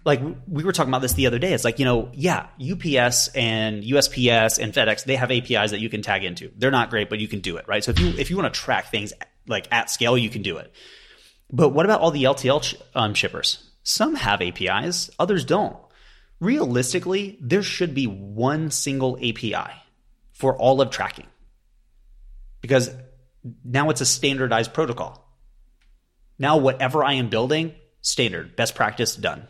[0.05, 1.53] Like we were talking about this the other day.
[1.53, 5.89] It's like, you know, yeah, UPS and USPS and FedEx, they have APIs that you
[5.89, 6.51] can tag into.
[6.55, 7.83] They're not great, but you can do it, right?
[7.83, 9.13] So if you if you want to track things
[9.47, 10.73] like at scale, you can do it.
[11.51, 13.69] But what about all the LTL um, shippers?
[13.83, 15.77] Some have APIs, others don't.
[16.39, 19.73] Realistically, there should be one single API
[20.31, 21.27] for all of tracking
[22.61, 22.89] because
[23.63, 25.25] now it's a standardized protocol.
[26.37, 29.47] Now, whatever I am building, standard, best practice, done.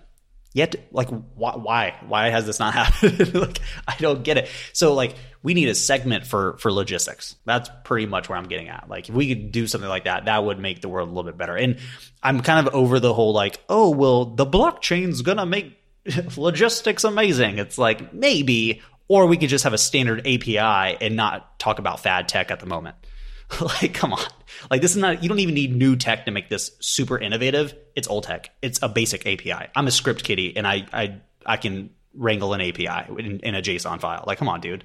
[0.60, 1.56] Yet, like, why?
[1.56, 3.34] Why, why has this not happened?
[3.34, 4.50] like, I don't get it.
[4.74, 7.38] So, like, we need a segment for for logistics.
[7.46, 8.90] That's pretty much where I'm getting at.
[8.90, 11.32] Like, if we could do something like that, that would make the world a little
[11.32, 11.56] bit better.
[11.56, 11.78] And
[12.22, 15.78] I'm kind of over the whole like, oh, well, the blockchain's gonna make
[16.36, 17.58] logistics amazing.
[17.58, 20.58] It's like maybe, or we could just have a standard API
[21.00, 22.98] and not talk about fad tech at the moment.
[23.62, 24.24] like, come on.
[24.70, 27.74] Like, this is not, you don't even need new tech to make this super innovative.
[27.96, 28.50] It's old tech.
[28.62, 29.70] It's a basic API.
[29.76, 33.62] I'm a script kiddie and I, I, I can wrangle an API in, in a
[33.62, 34.24] JSON file.
[34.28, 34.84] Like, come on, dude.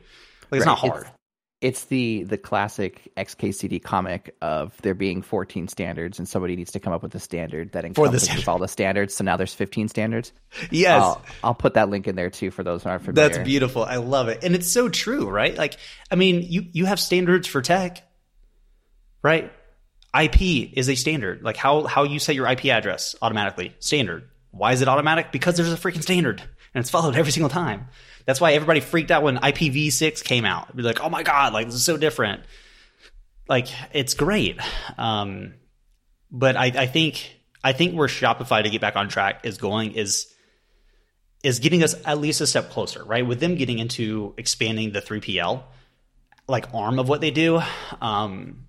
[0.50, 0.72] Like, it's Right.
[0.72, 1.06] not hard.
[1.60, 6.80] It's the the classic XKCD comic of there being 14 standards and somebody needs to
[6.80, 8.48] come up with a standard that the encompasses standard.
[8.48, 9.14] all the standards.
[9.14, 10.32] So now there's 15 standards.
[10.70, 11.00] yes.
[11.02, 13.28] I'll, I'll put that link in there too for those who aren't familiar.
[13.30, 13.82] That's beautiful.
[13.82, 14.44] I love it.
[14.44, 15.56] And it's so true, right?
[15.56, 15.78] Like,
[16.10, 18.02] I mean, you, you have standards for tech,
[19.24, 19.50] right?
[20.16, 21.42] IP is a standard.
[21.42, 24.28] Like how, how you set your IP address automatically, standard.
[24.52, 25.32] Why is it automatic?
[25.32, 27.88] Because there's a freaking standard and it's followed every single time.
[28.26, 30.74] That's why everybody freaked out when IPv6 came out.
[30.76, 32.42] Be like, oh my God, like this is so different.
[33.48, 34.58] Like it's great.
[34.96, 35.54] Um,
[36.30, 39.92] but I, I think I think where Shopify to get back on track is going
[39.92, 40.32] is
[41.42, 43.26] is getting us at least a step closer, right?
[43.26, 45.62] With them getting into expanding the 3PL
[46.48, 47.60] like arm of what they do,
[48.00, 48.66] um,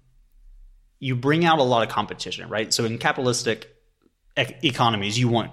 [1.05, 2.73] you bring out a lot of competition, right?
[2.73, 3.69] So in capitalistic
[4.35, 5.51] e- economies, you want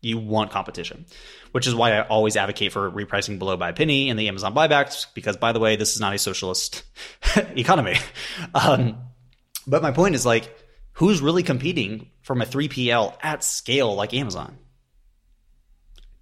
[0.00, 1.06] you want competition,
[1.52, 4.52] which is why I always advocate for repricing below by a penny in the Amazon
[4.52, 5.06] Buy Box.
[5.14, 6.82] Because by the way, this is not a socialist
[7.56, 7.94] economy.
[8.52, 8.98] Um,
[9.64, 10.52] but my point is like,
[10.94, 14.58] who's really competing from a 3PL at scale like Amazon?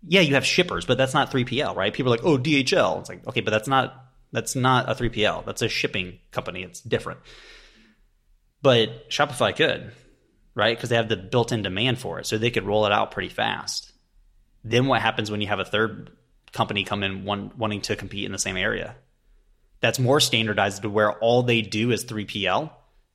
[0.06, 1.94] Yeah, you have shippers, but that's not 3PL, right?
[1.94, 3.00] People are like, oh, DHL.
[3.00, 5.46] It's like, okay, but that's not that's not a 3PL.
[5.46, 6.62] That's a shipping company.
[6.62, 7.20] It's different.
[8.62, 9.92] But Shopify could,
[10.54, 10.76] right?
[10.76, 12.26] Because they have the built in demand for it.
[12.26, 13.92] So they could roll it out pretty fast.
[14.64, 16.10] Then what happens when you have a third
[16.52, 18.96] company come in one, wanting to compete in the same area?
[19.80, 22.70] That's more standardized to where all they do is 3PL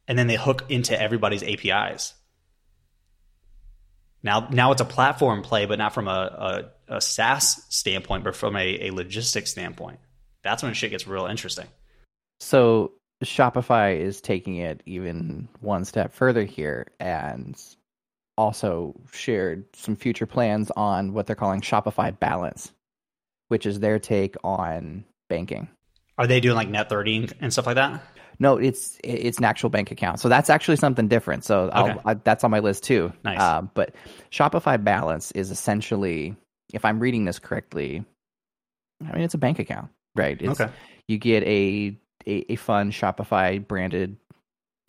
[0.07, 2.13] and then they hook into everybody's APIs.
[4.21, 8.36] Now, now it's a platform play, but not from a, a, a SaaS standpoint, but
[8.36, 9.99] from a, a logistics standpoint
[10.47, 11.67] that's when shit gets real interesting.
[12.39, 17.60] So Shopify is taking it even one step further here and
[18.38, 22.71] also shared some future plans on what they're calling Shopify Balance,
[23.47, 25.67] which is their take on banking.
[26.17, 28.01] Are they doing like net 30 and stuff like that?
[28.39, 30.19] No, it's it's an actual bank account.
[30.19, 31.43] So that's actually something different.
[31.43, 31.99] So okay.
[32.06, 33.12] I, that's on my list too.
[33.23, 33.39] Nice.
[33.39, 33.95] Uh, but
[34.32, 36.36] Shopify Balance is essentially,
[36.71, 38.06] if I'm reading this correctly,
[39.03, 40.41] I mean it's a bank account right?
[40.41, 40.71] It's, okay.
[41.08, 41.97] You get a,
[42.28, 44.18] a, a fun Shopify branded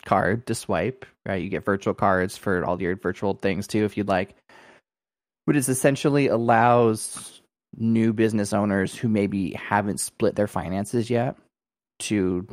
[0.05, 1.41] card to swipe, right?
[1.41, 4.35] You get virtual cards for all your virtual things too, if you'd like.
[5.47, 7.41] But it essentially allows
[7.75, 11.35] new business owners who maybe haven't split their finances yet
[11.99, 12.47] to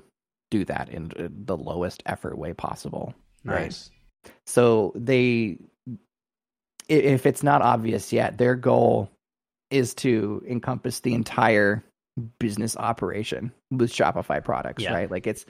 [0.51, 1.12] do that in
[1.44, 3.14] the lowest effort way possible.
[3.44, 3.90] Nice.
[4.25, 4.33] Right?
[4.46, 5.59] So they,
[6.88, 9.11] if it's not obvious yet, their goal
[9.70, 11.83] is to encompass the entire
[12.38, 14.94] business operation with Shopify products, yeah.
[14.94, 15.11] right?
[15.11, 15.44] Like it's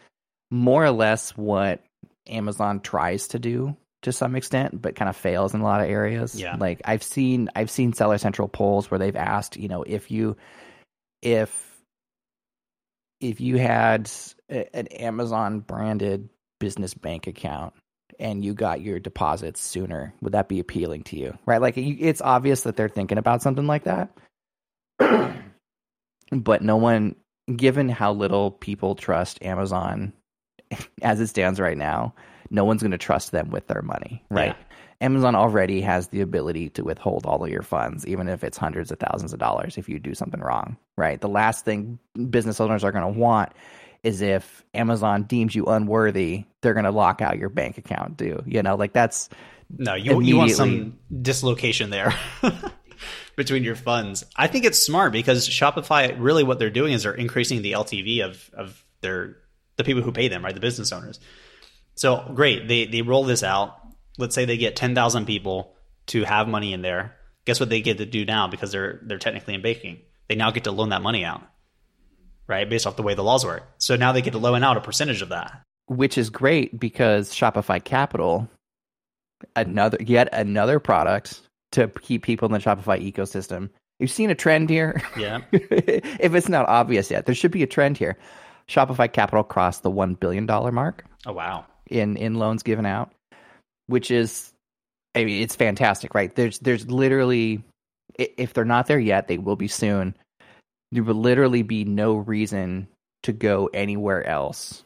[0.50, 1.82] more or less what
[2.26, 5.88] Amazon tries to do to some extent, but kind of fails in a lot of
[5.88, 6.34] areas.
[6.34, 6.56] Yeah.
[6.56, 10.36] Like I've seen I've seen Seller Central polls where they've asked, you know, if you
[11.22, 11.80] if
[13.20, 14.10] if you had
[14.50, 17.74] a, an Amazon branded business bank account
[18.18, 21.36] and you got your deposits sooner, would that be appealing to you?
[21.46, 21.60] Right?
[21.60, 24.16] Like it's obvious that they're thinking about something like that.
[26.30, 27.16] but no one
[27.54, 30.12] given how little people trust Amazon
[31.02, 32.14] as it stands right now,
[32.50, 34.56] no one's going to trust them with their money, right?
[34.56, 34.62] Yeah.
[35.00, 38.90] Amazon already has the ability to withhold all of your funds, even if it's hundreds
[38.90, 41.20] of thousands of dollars if you do something wrong, right?
[41.20, 41.98] The last thing
[42.30, 43.52] business owners are going to want
[44.02, 48.42] is if Amazon deems you unworthy, they're going to lock out your bank account, do
[48.46, 48.76] you know?
[48.76, 49.28] Like that's
[49.76, 52.14] no, you, you want some dislocation there.
[53.36, 54.24] between your funds.
[54.36, 58.24] I think it's smart because Shopify really what they're doing is they're increasing the LTV
[58.24, 59.36] of of their
[59.76, 60.54] the people who pay them, right?
[60.54, 61.20] The business owners.
[61.94, 63.78] So great, they they roll this out.
[64.18, 65.74] Let's say they get ten thousand people
[66.06, 67.16] to have money in there.
[67.44, 70.00] Guess what they get to do now because they're they're technically in banking.
[70.28, 71.42] They now get to loan that money out,
[72.46, 72.68] right?
[72.68, 73.62] Based off the way the laws work.
[73.78, 77.32] So now they get to loan out a percentage of that, which is great because
[77.32, 78.48] Shopify Capital,
[79.54, 81.40] another yet another product
[81.72, 83.70] to keep people in the Shopify ecosystem.
[83.98, 85.02] You've seen a trend here.
[85.16, 85.40] Yeah.
[85.52, 88.16] if it's not obvious yet, there should be a trend here.
[88.68, 91.04] Shopify Capital crossed the one billion dollar mark.
[91.24, 91.64] Oh wow!
[91.88, 93.12] In in loans given out,
[93.86, 94.52] which is,
[95.14, 96.34] I mean, it's fantastic, right?
[96.34, 97.62] There's there's literally,
[98.18, 100.16] if they're not there yet, they will be soon.
[100.92, 102.88] There will literally be no reason
[103.22, 104.84] to go anywhere else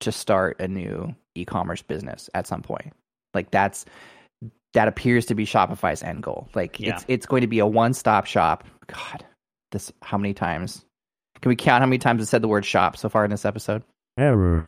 [0.00, 2.92] to start a new e-commerce business at some point.
[3.34, 3.84] Like that's
[4.76, 6.48] that appears to be Shopify's end goal.
[6.54, 6.94] Like yeah.
[6.94, 8.62] it's it's going to be a one stop shop.
[8.86, 9.24] God,
[9.72, 10.84] this how many times?
[11.40, 13.46] Can we count how many times it said the word shop so far in this
[13.46, 13.82] episode?
[14.18, 14.66] Error.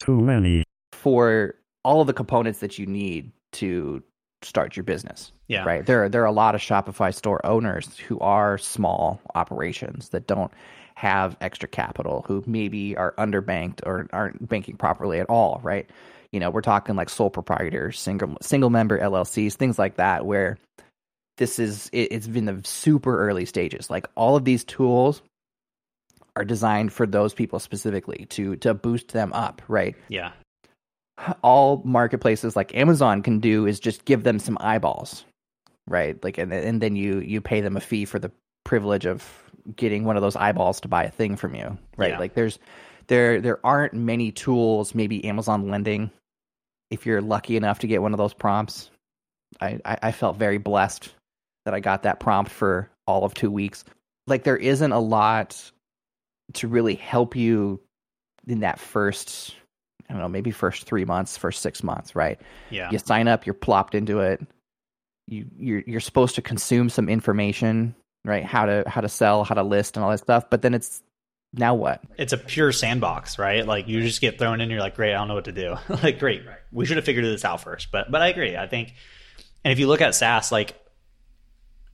[0.00, 0.64] Too many.
[0.92, 4.02] For all of the components that you need to
[4.40, 5.32] start your business.
[5.48, 5.64] Yeah.
[5.64, 5.84] Right.
[5.84, 10.26] There are there are a lot of Shopify store owners who are small operations that
[10.26, 10.50] don't
[10.94, 15.90] have extra capital, who maybe are underbanked or aren't banking properly at all, right?
[16.32, 20.58] You know, we're talking like sole proprietors, single single member LLCs, things like that, where
[21.36, 23.90] this is it, it's been the super early stages.
[23.90, 25.22] Like all of these tools
[26.36, 29.94] are designed for those people specifically to to boost them up, right?
[30.08, 30.32] Yeah.
[31.42, 35.24] All marketplaces like Amazon can do is just give them some eyeballs,
[35.86, 36.22] right?
[36.22, 38.30] Like and and then you you pay them a fee for the
[38.64, 39.24] privilege of
[39.76, 42.12] getting one of those eyeballs to buy a thing from you, right?
[42.12, 42.18] Yeah.
[42.18, 42.58] Like there's
[43.08, 46.10] there there aren't many tools, maybe Amazon lending
[46.92, 48.90] if you're lucky enough to get one of those prompts,
[49.60, 51.10] I, I, I felt very blessed
[51.64, 53.84] that I got that prompt for all of two weeks.
[54.26, 55.72] Like there isn't a lot
[56.54, 57.80] to really help you
[58.46, 59.56] in that first
[60.08, 62.38] I don't know, maybe first three months, first six months, right?
[62.68, 62.90] Yeah.
[62.90, 64.42] You sign up, you're plopped into it.
[65.26, 67.94] You you're you're supposed to consume some information,
[68.26, 68.44] right?
[68.44, 70.50] How to how to sell, how to list, and all that stuff.
[70.50, 71.02] But then it's
[71.52, 72.00] now what?
[72.16, 73.66] It's a pure sandbox, right?
[73.66, 75.76] Like you just get thrown in, you're like, great, I don't know what to do.
[76.02, 77.90] like, great, we should have figured this out first.
[77.92, 78.56] But but I agree.
[78.56, 78.94] I think,
[79.64, 80.78] and if you look at SaaS, like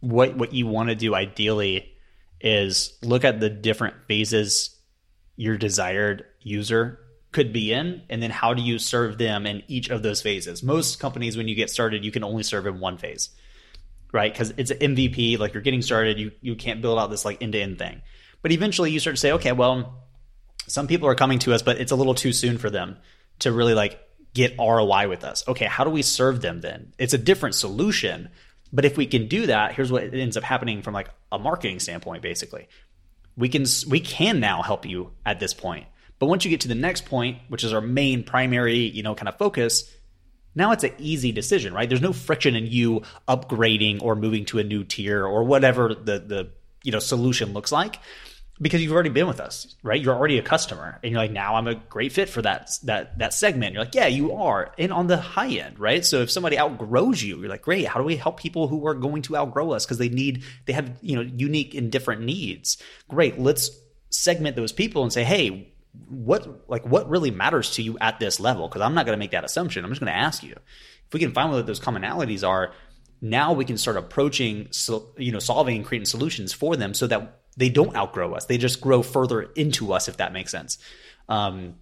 [0.01, 1.93] what what you want to do ideally
[2.41, 4.77] is look at the different phases
[5.37, 7.01] your desired user
[7.33, 10.63] could be in and then how do you serve them in each of those phases
[10.63, 13.31] most companies when you get started you can only serve in one phase
[14.13, 17.25] right because it's an mvp like you're getting started you you can't build out this
[17.25, 18.01] like end-to-end thing
[18.43, 20.05] but eventually you start to say okay well
[20.67, 22.97] some people are coming to us but it's a little too soon for them
[23.39, 24.01] to really like
[24.35, 25.47] get roi with us.
[25.49, 26.93] Okay how do we serve them then?
[26.99, 28.29] It's a different solution
[28.73, 31.81] but if we can do that here's what ends up happening from like a marketing
[31.81, 32.69] standpoint basically.
[33.37, 35.87] We can we can now help you at this point.
[36.19, 39.15] But once you get to the next point, which is our main primary, you know,
[39.15, 39.89] kind of focus,
[40.57, 41.89] now it's an easy decision, right?
[41.89, 46.19] There's no friction in you upgrading or moving to a new tier or whatever the
[46.19, 46.51] the
[46.83, 48.01] you know solution looks like
[48.61, 50.01] because you've already been with us, right?
[50.01, 53.19] You're already a customer, and you're like, now I'm a great fit for that that
[53.19, 53.75] that segment.
[53.75, 56.05] You're like, yeah, you are, and on the high end, right?
[56.05, 57.87] So if somebody outgrows you, you're like, great.
[57.87, 60.73] How do we help people who are going to outgrow us because they need they
[60.73, 62.79] have you know unique and different needs?
[63.09, 63.71] Great, let's
[64.11, 65.73] segment those people and say, hey,
[66.09, 69.19] what like what really matters to you at this level because i'm not going to
[69.19, 71.81] make that assumption i'm just going to ask you if we can find what those
[71.81, 72.73] commonalities are
[73.21, 77.07] now we can start approaching so, you know solving and creating solutions for them so
[77.07, 78.47] that they don't outgrow us.
[78.47, 80.79] They just grow further into us if that makes sense.
[81.29, 81.75] Um,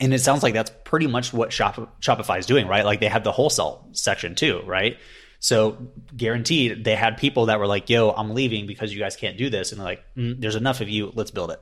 [0.00, 2.84] and it sounds like that's pretty much what Shop, shopify is doing right?
[2.84, 4.98] Like they have the wholesale section too right?
[5.38, 5.78] So
[6.16, 9.50] guaranteed they had people that were like yo i'm leaving because you guys can't do
[9.50, 9.72] this.
[9.72, 11.12] And they're like mm, there's enough of you.
[11.14, 11.60] Let's build it.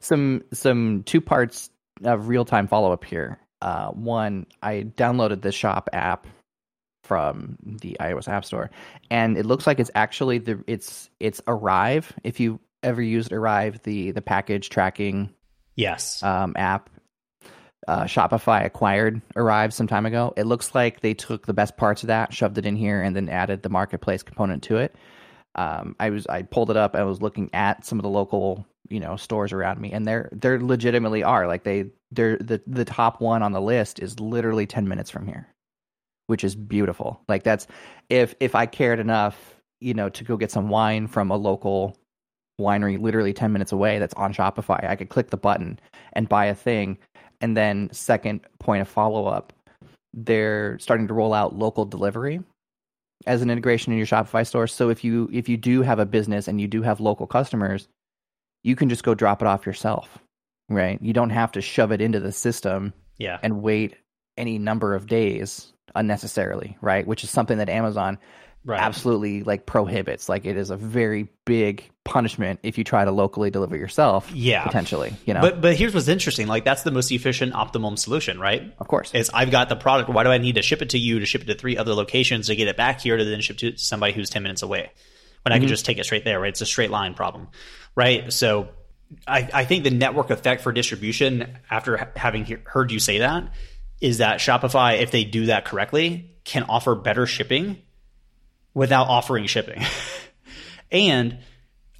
[0.00, 1.70] Some some two parts
[2.04, 3.38] of real time follow up here.
[3.60, 6.26] Uh, one, I downloaded the Shop app
[7.04, 8.70] from the iOS App Store,
[9.10, 12.12] and it looks like it's actually the it's it's Arrive.
[12.24, 15.32] If you ever used Arrive, the the package tracking
[15.76, 16.90] yes um, app,
[17.88, 20.32] uh, Shopify acquired Arrive some time ago.
[20.36, 23.14] It looks like they took the best parts of that, shoved it in here, and
[23.14, 24.94] then added the marketplace component to it.
[25.54, 26.94] Um, I was I pulled it up.
[26.94, 30.28] I was looking at some of the local you know stores around me and they're
[30.32, 34.66] they're legitimately are like they they're the the top one on the list is literally
[34.66, 35.48] 10 minutes from here
[36.26, 37.66] which is beautiful like that's
[38.10, 41.96] if if i cared enough you know to go get some wine from a local
[42.62, 45.78] winery literally 10 minutes away that's on shopify i could click the button
[46.14, 46.98] and buy a thing
[47.40, 49.52] and then second point of follow up
[50.14, 52.40] they're starting to roll out local delivery
[53.26, 56.06] as an integration in your shopify store so if you if you do have a
[56.06, 57.88] business and you do have local customers
[58.62, 60.18] you can just go drop it off yourself,
[60.68, 61.00] right?
[61.02, 63.38] You don't have to shove it into the system yeah.
[63.42, 63.96] and wait
[64.36, 67.06] any number of days unnecessarily, right?
[67.06, 68.18] Which is something that Amazon
[68.64, 68.80] right.
[68.80, 70.28] absolutely like prohibits.
[70.28, 74.30] Like it is a very big punishment if you try to locally deliver yourself.
[74.32, 75.14] Yeah, potentially.
[75.24, 76.46] You know, but but here's what's interesting.
[76.46, 78.74] Like that's the most efficient, optimum solution, right?
[78.78, 80.10] Of course, is I've got the product.
[80.10, 81.94] Why do I need to ship it to you to ship it to three other
[81.94, 84.90] locations to get it back here to then ship to somebody who's ten minutes away?
[85.42, 85.56] When mm-hmm.
[85.56, 86.50] I can just take it straight there, right?
[86.50, 87.48] It's a straight line problem
[87.94, 88.32] right?
[88.32, 88.68] So
[89.26, 93.52] I, I think the network effect for distribution, after having he- heard you say that,
[94.00, 97.82] is that Shopify, if they do that correctly, can offer better shipping
[98.74, 99.82] without offering shipping.
[100.90, 101.38] and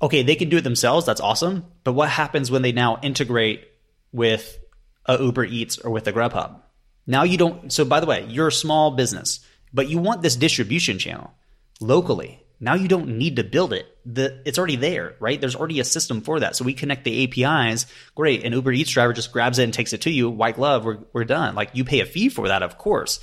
[0.01, 1.07] okay, they can do it themselves.
[1.07, 1.67] That's awesome.
[1.85, 3.69] But what happens when they now integrate
[4.13, 4.59] with
[5.07, 6.61] a Uber Eats or with a Grubhub?
[7.07, 7.73] Now you don't.
[7.73, 9.41] So by the way, you're a small business,
[9.73, 11.33] but you want this distribution channel
[11.81, 12.39] locally.
[12.61, 13.87] Now you don't need to build it.
[14.07, 15.41] The it's already there, right?
[15.41, 16.55] There's already a system for that.
[16.55, 17.87] So we connect the APIs.
[18.15, 18.45] Great.
[18.45, 20.31] An Uber Eats driver just grabs it and takes it to you.
[20.31, 20.85] White glove.
[20.85, 21.57] We're we're done.
[21.57, 23.19] Like you pay a fee for that, of course.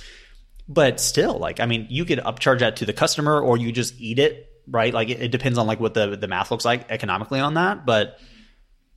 [0.70, 4.00] But still, like I mean, you could upcharge that to the customer, or you just
[4.00, 4.94] eat it, right?
[4.94, 7.84] Like it, it depends on like what the the math looks like economically on that,
[7.84, 8.18] but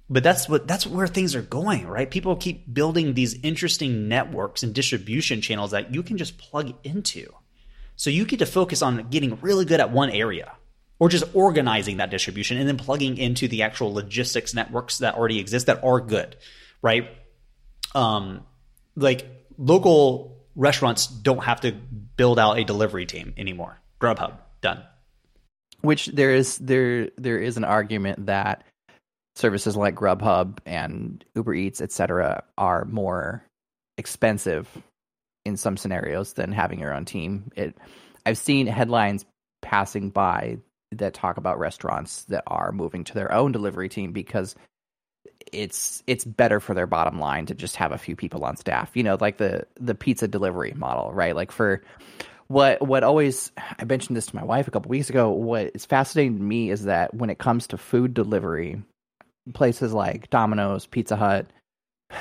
[0.10, 4.62] but that's what that's where things are going right people keep building these interesting networks
[4.62, 7.34] and distribution channels that you can just plug into
[7.96, 10.52] so you get to focus on getting really good at one area
[11.00, 15.40] or just organizing that distribution and then plugging into the actual logistics networks that already
[15.40, 16.36] exist that are good,
[16.82, 17.10] right?
[17.94, 18.46] Um,
[18.96, 23.80] like local restaurants don't have to build out a delivery team anymore.
[24.00, 24.84] Grubhub done.
[25.82, 28.64] Which there is there there is an argument that
[29.36, 33.44] services like Grubhub and Uber Eats, etc., are more
[33.98, 34.70] expensive
[35.46, 37.52] in some scenarios than having your own team.
[37.56, 37.78] It
[38.26, 39.26] I've seen headlines
[39.62, 40.58] passing by
[40.92, 44.56] that talk about restaurants that are moving to their own delivery team because
[45.54, 48.92] it's it's better for their bottom line to just have a few people on staff.
[48.94, 51.36] You know, like the the pizza delivery model, right?
[51.36, 51.82] Like for
[52.48, 55.30] what what always I mentioned this to my wife a couple weeks ago.
[55.30, 58.82] What is fascinating to me is that when it comes to food delivery,
[59.54, 61.48] places like Domino's, Pizza Hut,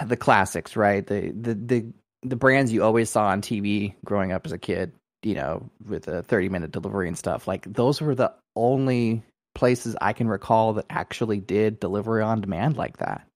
[0.07, 1.07] the classics, right?
[1.07, 1.87] The the the
[2.23, 6.09] the brands you always saw on TV growing up as a kid, you know, with
[6.09, 7.49] a 30 minute delivery and stuff.
[7.49, 9.23] Like those were the only
[9.55, 13.27] places I can recall that actually did delivery on demand like that.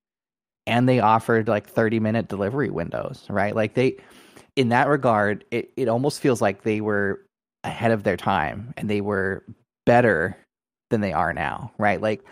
[0.66, 3.54] And they offered like 30 minute delivery windows, right?
[3.54, 3.96] Like they
[4.56, 7.22] in that regard, it, it almost feels like they were
[7.62, 9.44] ahead of their time and they were
[9.84, 10.36] better
[10.90, 12.00] than they are now, right?
[12.00, 12.24] Like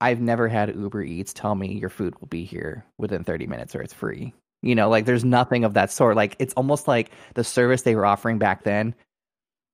[0.00, 3.74] I've never had Uber Eats tell me your food will be here within 30 minutes
[3.74, 4.32] or it's free.
[4.62, 6.16] You know, like there's nothing of that sort.
[6.16, 8.94] Like it's almost like the service they were offering back then,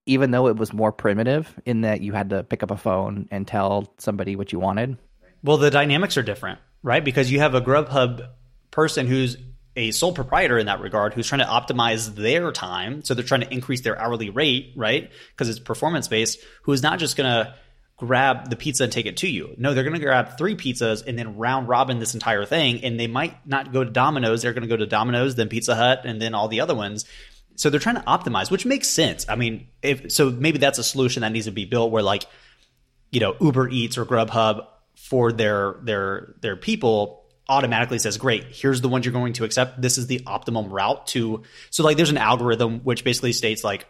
[0.07, 3.29] even though it was more primitive in that you had to pick up a phone
[3.31, 4.97] and tell somebody what you wanted.
[5.43, 7.05] Well, the dynamics are different, right?
[7.05, 8.29] Because you have a Grubhub
[8.71, 9.37] person who's
[9.75, 13.03] a sole proprietor in that regard who's trying to optimize their time.
[13.03, 15.11] So they're trying to increase their hourly rate, right?
[15.31, 17.55] Because it's performance based, who is not just going to
[17.97, 19.55] grab the pizza and take it to you.
[19.57, 22.83] No, they're going to grab three pizzas and then round robin this entire thing.
[22.85, 24.43] And they might not go to Domino's.
[24.43, 27.05] They're going to go to Domino's, then Pizza Hut, and then all the other ones.
[27.57, 29.27] So they're trying to optimize, which makes sense.
[29.29, 32.25] I mean, if so, maybe that's a solution that needs to be built where like,
[33.11, 38.81] you know, Uber Eats or Grubhub for their their their people automatically says, great, here's
[38.81, 39.81] the ones you're going to accept.
[39.81, 41.43] This is the optimum route to.
[41.71, 43.87] So like, there's an algorithm which basically states like,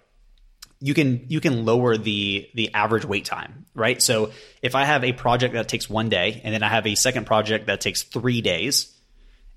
[0.80, 4.02] you can you can lower the the average wait time, right?
[4.02, 4.32] So
[4.62, 7.24] if I have a project that takes one day and then I have a second
[7.24, 8.92] project that takes three days,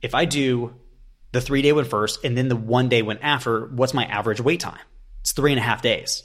[0.03, 0.76] if I do
[1.36, 4.39] the three day one first and then the one day one after, what's my average
[4.39, 4.79] wait time?
[5.19, 6.23] It's three and a half days.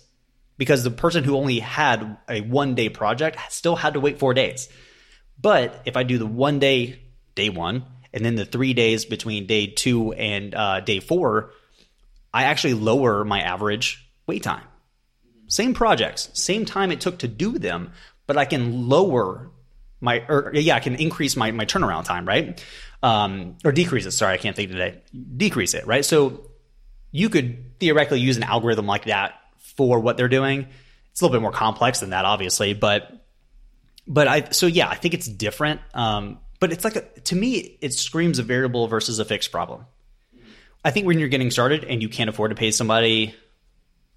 [0.56, 4.34] Because the person who only had a one day project still had to wait four
[4.34, 4.68] days.
[5.36, 7.00] But if I do the one day,
[7.34, 11.50] day one, and then the three days between day two and uh, day four,
[12.32, 14.62] I actually lower my average wait time.
[15.48, 17.90] Same projects, same time it took to do them,
[18.28, 19.50] but I can lower
[20.00, 22.64] my, or yeah, I can increase my, my turnaround time, right?
[23.02, 24.10] Um, or decrease it.
[24.10, 25.00] Sorry, I can't think today.
[25.36, 26.04] Decrease it, right?
[26.04, 26.50] So
[27.10, 29.34] you could theoretically use an algorithm like that
[29.76, 30.66] for what they're doing.
[31.10, 33.10] It's a little bit more complex than that, obviously, but
[34.06, 35.80] but I so yeah, I think it's different.
[35.94, 39.86] Um, but it's like a, to me, it screams a variable versus a fixed problem.
[40.84, 43.34] I think when you're getting started and you can't afford to pay somebody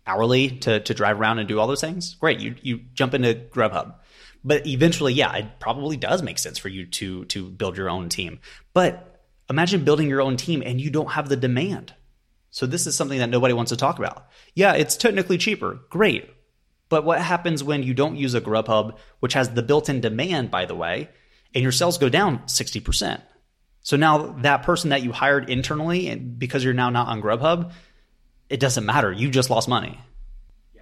[0.05, 2.39] hourly to, to drive around and do all those things, great.
[2.39, 3.95] You you jump into Grubhub.
[4.43, 8.09] But eventually, yeah, it probably does make sense for you to to build your own
[8.09, 8.39] team.
[8.73, 11.93] But imagine building your own team and you don't have the demand.
[12.51, 14.27] So this is something that nobody wants to talk about.
[14.53, 15.79] Yeah, it's technically cheaper.
[15.89, 16.29] Great.
[16.89, 20.65] But what happens when you don't use a Grubhub, which has the built-in demand, by
[20.65, 21.09] the way,
[21.55, 23.21] and your sales go down 60%?
[23.81, 27.71] So now that person that you hired internally, and because you're now not on Grubhub,
[28.49, 29.11] it doesn't matter.
[29.11, 29.99] You just lost money.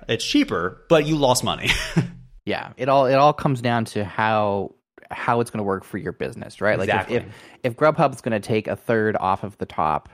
[0.09, 1.69] It's cheaper, but you lost money.
[2.45, 4.73] yeah, it all it all comes down to how
[5.09, 6.79] how it's going to work for your business, right?
[6.79, 7.17] Exactly.
[7.17, 7.33] Like if
[7.63, 10.09] if, if Grubhub's going to take a third off of the top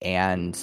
[0.00, 0.58] and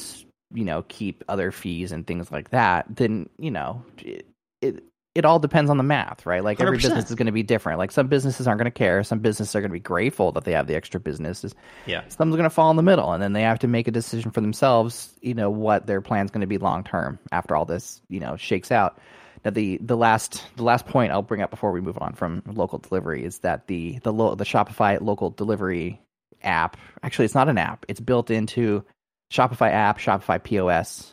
[0.54, 4.26] you know keep other fees and things like that, then you know it,
[4.62, 6.44] it it all depends on the math, right?
[6.44, 6.82] Like every 100%.
[6.82, 7.80] business is going to be different.
[7.80, 9.04] Like some businesses aren't going to care.
[9.04, 11.54] Some businesses are going to be grateful that they have the extra businesses.
[11.86, 12.04] yeah.
[12.08, 14.32] Some's going to fall in the middle, and then they have to make a decision
[14.32, 15.14] for themselves.
[15.22, 18.38] You know what their plan's going to be long term after all this, you know,
[18.38, 19.00] shakes out.
[19.44, 22.44] Now the the last the last point I'll bring up before we move on from
[22.46, 26.00] local delivery is that the the lo- the Shopify local delivery
[26.44, 27.86] app actually it's not an app.
[27.88, 28.84] It's built into
[29.32, 31.12] Shopify app, Shopify POS,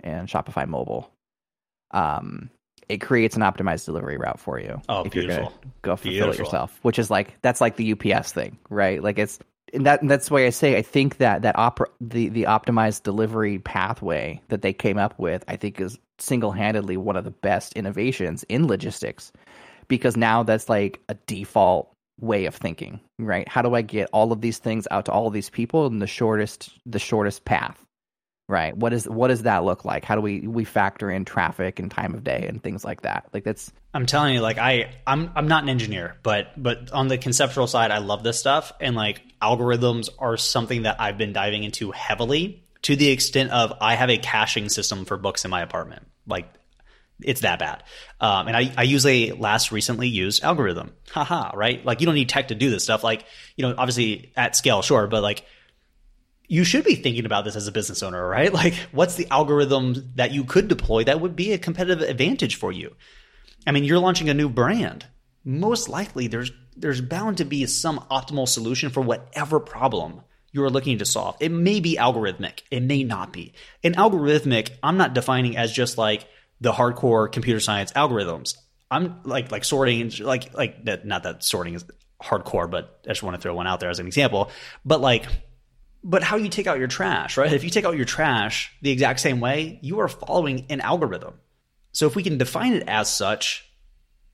[0.00, 1.10] and Shopify mobile.
[1.92, 2.50] Um,
[2.88, 4.82] it creates an optimized delivery route for you.
[4.88, 5.60] Oh, if you're gonna beautiful.
[5.82, 9.02] go fulfill it yourself, which is like that's like the UPS thing, right?
[9.02, 9.38] Like it's
[9.74, 13.02] and that and that's why I say I think that that opera the the optimized
[13.02, 17.30] delivery pathway that they came up with, I think is single handedly one of the
[17.30, 19.32] best innovations in logistics
[19.88, 23.48] because now that's like a default way of thinking, right?
[23.48, 25.98] How do I get all of these things out to all of these people in
[25.98, 27.84] the shortest the shortest path?
[28.50, 28.76] Right.
[28.76, 30.04] What is what does that look like?
[30.04, 33.28] How do we we factor in traffic and time of day and things like that?
[33.32, 37.08] Like that's I'm telling you, like I, I'm, I'm not an engineer, but, but on
[37.08, 41.32] the conceptual side, I love this stuff, and like algorithms are something that I've been
[41.32, 45.50] diving into heavily to the extent of I have a caching system for books in
[45.50, 46.06] my apartment.
[46.26, 46.48] Like,
[47.22, 47.82] it's that bad.
[48.20, 50.92] Um, and I, I use a last recently used algorithm.
[51.10, 51.84] Haha, right?
[51.84, 53.04] Like you don't need tech to do this stuff.
[53.04, 53.26] Like,
[53.56, 55.44] you know, obviously at scale, sure, but like
[56.50, 58.52] you should be thinking about this as a business owner, right?
[58.60, 62.72] Like, what's the algorithm that you could deploy that would be a competitive advantage for
[62.72, 62.96] you?
[63.66, 65.06] I mean, you're launching a new brand.
[65.44, 70.70] Most likely, there's there's bound to be some optimal solution for whatever problem you are
[70.70, 71.36] looking to solve.
[71.40, 73.54] It may be algorithmic, it may not be.
[73.84, 76.26] And algorithmic, I'm not defining as just like
[76.60, 78.56] the hardcore computer science algorithms.
[78.90, 81.06] I'm like like sorting, like like that.
[81.06, 81.84] Not that sorting is
[82.20, 84.50] hardcore, but I just want to throw one out there as an example.
[84.84, 85.26] But like,
[86.02, 87.52] but how you take out your trash, right?
[87.52, 91.34] If you take out your trash the exact same way, you are following an algorithm.
[91.92, 93.68] So if we can define it as such,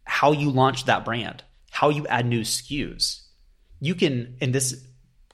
[0.04, 3.22] how you launch that brand, how you add new SKUs,
[3.80, 4.84] you can, and this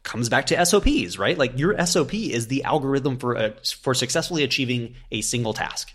[0.03, 1.37] comes back to SOPs, right?
[1.37, 5.93] Like your SOP is the algorithm for a, for successfully achieving a single task.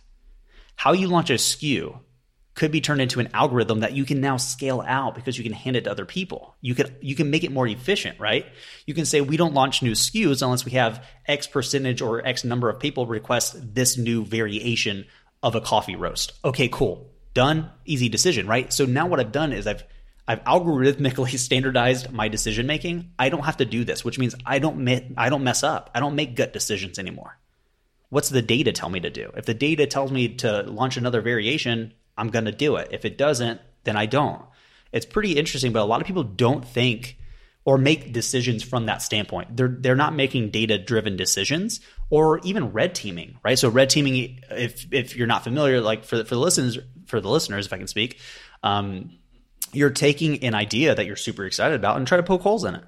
[0.75, 1.99] How you launch a SKU
[2.57, 5.53] could be turned into an algorithm that you can now scale out because you can
[5.53, 6.55] hand it to other people.
[6.59, 8.47] You could you can make it more efficient, right?
[8.87, 12.43] You can say we don't launch new SKUs unless we have X percentage or X
[12.43, 15.05] number of people request this new variation
[15.43, 16.33] of a coffee roast.
[16.43, 17.13] Okay, cool.
[17.35, 17.69] Done.
[17.85, 18.73] Easy decision, right?
[18.73, 19.83] So now what I've done is I've
[20.27, 23.11] I've algorithmically standardized my decision making.
[23.19, 25.91] I don't have to do this, which means I don't me- I don't mess up.
[25.93, 27.37] I don't make gut decisions anymore.
[28.09, 29.31] What's the data tell me to do?
[29.37, 32.89] If the data tells me to launch another variation, I'm going to do it.
[32.91, 34.41] If it doesn't, then I don't.
[34.91, 37.17] It's pretty interesting, but a lot of people don't think
[37.65, 39.57] or make decisions from that standpoint.
[39.57, 43.59] They're they're not making data driven decisions or even red teaming, right?
[43.59, 47.29] So red teaming, if if you're not familiar, like for for the listeners for the
[47.29, 48.19] listeners, if I can speak,
[48.63, 49.11] um,
[49.73, 52.75] you're taking an idea that you're super excited about and try to poke holes in
[52.75, 52.83] it.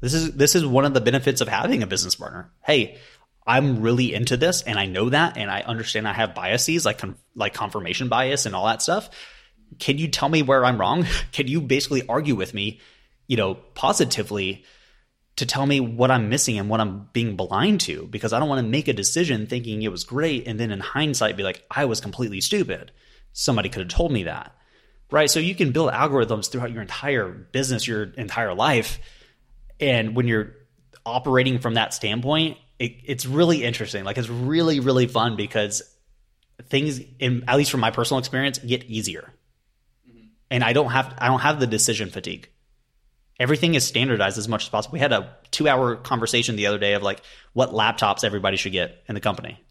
[0.00, 2.50] This is this is one of the benefits of having a business partner.
[2.62, 2.98] Hey,
[3.46, 7.00] I'm really into this and I know that and I understand I have biases like
[7.34, 9.10] like confirmation bias and all that stuff.
[9.78, 11.06] Can you tell me where I'm wrong?
[11.32, 12.80] Can you basically argue with me,
[13.26, 14.64] you know, positively
[15.36, 18.48] to tell me what I'm missing and what I'm being blind to because I don't
[18.48, 21.64] want to make a decision thinking it was great and then in hindsight be like
[21.70, 22.92] I was completely stupid.
[23.32, 24.54] Somebody could have told me that.
[25.10, 25.30] Right?
[25.30, 28.98] So you can build algorithms throughout your entire business, your entire life
[29.82, 30.54] and when you're
[31.04, 34.04] operating from that standpoint, it, it's really interesting.
[34.04, 35.82] Like it's really really fun because
[36.64, 39.32] things, in, at least from my personal experience, get easier,
[40.08, 40.26] mm-hmm.
[40.50, 42.48] and I don't have I don't have the decision fatigue.
[43.38, 44.92] Everything is standardized as much as possible.
[44.92, 47.22] We had a two hour conversation the other day of like
[47.52, 49.62] what laptops everybody should get in the company.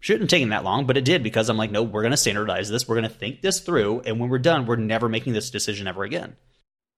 [0.00, 2.16] Shouldn't have taken that long, but it did because I'm like, no, we're going to
[2.16, 2.86] standardize this.
[2.86, 5.88] We're going to think this through, and when we're done, we're never making this decision
[5.88, 6.36] ever again.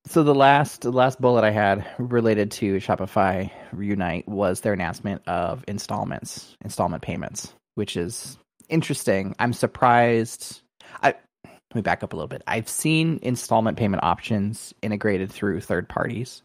[0.07, 5.65] So the last last bullet I had related to Shopify Reunite was their announcement of
[5.69, 8.39] installments, installment payments, which is
[8.69, 9.35] interesting.
[9.39, 10.63] I'm surprised.
[11.03, 12.43] I let me back up a little bit.
[12.47, 16.43] I've seen installment payment options integrated through third parties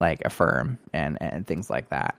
[0.00, 2.16] like Affirm and and things like that.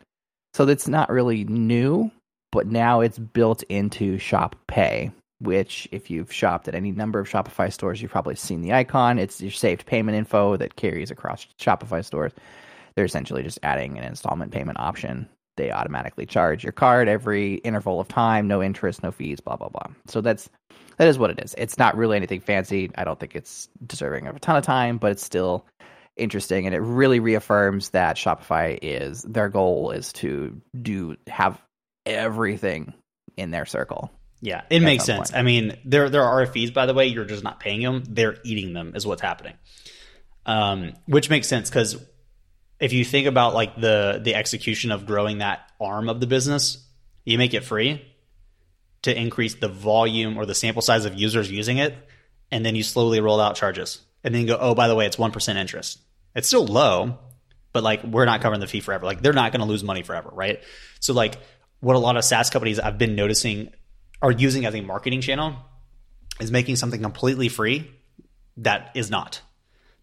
[0.54, 2.12] So that's not really new,
[2.52, 5.12] but now it's built into Shop Pay,
[5.46, 9.20] which if you've shopped at any number of Shopify stores, you've probably seen the icon.
[9.20, 12.34] It's your saved payment info that carries across Shopify stores.
[12.96, 15.28] They're essentially just adding an installment payment option.
[15.58, 19.70] They automatically charge your card every interval of time, no interest, no fees, blah blah
[19.70, 19.88] blah.
[20.08, 20.50] So that's
[20.98, 21.56] that is what it is.
[21.58, 22.92] It's not really anything fancy.
[22.96, 25.66] I don't think it's deserving of a ton of time, but it's still
[26.18, 31.62] interesting and it really reaffirms that Shopify is their goal is to do have
[32.06, 32.94] everything
[33.36, 35.32] in their circle yeah, it makes sense.
[35.32, 35.40] Point.
[35.40, 37.08] I mean, there there are fees, by the way.
[37.08, 39.54] You're just not paying them; they're eating them, is what's happening.
[40.46, 41.98] Um, which makes sense because
[42.80, 46.86] if you think about like the the execution of growing that arm of the business,
[47.24, 48.06] you make it free
[49.04, 51.96] to increase the volume or the sample size of users using it,
[52.52, 55.06] and then you slowly roll out charges, and then you go, oh, by the way,
[55.06, 56.00] it's one percent interest.
[56.36, 57.20] It's still low,
[57.72, 59.06] but like we're not covering the fee forever.
[59.06, 60.62] Like they're not going to lose money forever, right?
[61.00, 61.38] So like
[61.80, 63.72] what a lot of SaaS companies I've been noticing
[64.22, 65.56] are using as a marketing channel
[66.40, 67.90] is making something completely free
[68.58, 69.42] that is not.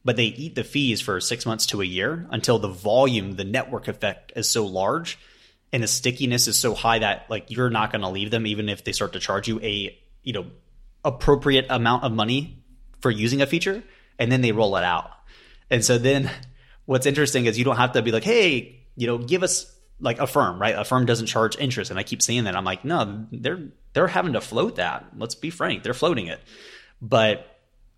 [0.05, 3.45] But they eat the fees for six months to a year until the volume, the
[3.45, 5.19] network effect is so large
[5.73, 8.69] and the stickiness is so high that like you're not going to leave them even
[8.69, 10.47] if they start to charge you a you know
[11.05, 12.63] appropriate amount of money
[13.01, 13.83] for using a feature
[14.19, 15.11] and then they roll it out.
[15.71, 16.31] And so then
[16.85, 19.72] what's interesting is you don't have to be like, hey, you know, give us
[20.03, 20.77] like Affirm, right?
[20.77, 21.91] Affirm doesn't charge interest.
[21.91, 22.57] And I keep saying that.
[22.57, 25.07] I'm like, no, they're they're having to float that.
[25.17, 26.41] Let's be frank, they're floating it.
[27.01, 27.47] But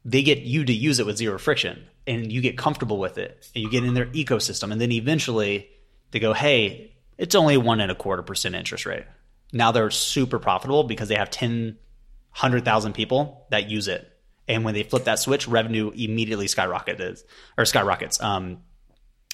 [0.04, 3.48] they get you to use it with zero friction and you get comfortable with it
[3.54, 4.70] and you get in their ecosystem.
[4.70, 5.70] And then eventually
[6.10, 9.04] they go, hey, it's only one and a quarter percent interest rate.
[9.52, 11.78] Now they're super profitable because they have 10,
[12.32, 14.10] 100,000 people that use it.
[14.46, 17.24] And when they flip that switch, revenue immediately skyrockets
[17.56, 18.20] or skyrockets.
[18.20, 18.58] Um,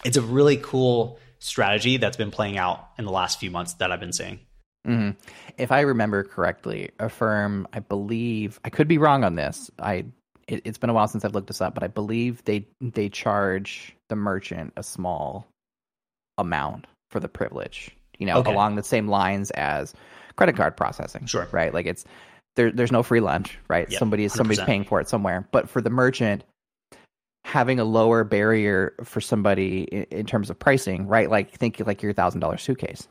[0.05, 3.91] it's a really cool strategy that's been playing out in the last few months that
[3.91, 4.41] I've been seeing.
[4.85, 5.11] hmm
[5.59, 9.71] If I remember correctly, Affirm, I believe, I could be wrong on this.
[9.79, 10.05] I
[10.47, 13.09] it, it's been a while since I've looked this up, but I believe they they
[13.09, 15.47] charge the merchant a small
[16.39, 17.91] amount for the privilege.
[18.19, 18.53] You know, Okay.
[18.53, 19.95] along the same lines as
[20.37, 21.27] credit card processing.
[21.27, 21.49] Sure.
[21.53, 21.73] Right.
[21.73, 22.05] Like it's
[22.57, 22.71] there.
[22.71, 23.59] There's no free lunch.
[23.69, 23.89] Right.
[23.91, 25.49] Yep, Somebody somebody's paying for it somewhere.
[25.53, 26.45] But for the merchant,
[27.45, 31.31] having a lower barrier for somebody in, in terms of pricing, right?
[31.31, 33.09] Like think like your thousand dollar suitcase,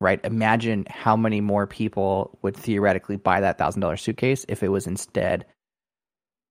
[0.00, 0.20] right?
[0.24, 4.86] Imagine how many more people would theoretically buy that thousand dollar suitcase if it was
[4.86, 5.46] instead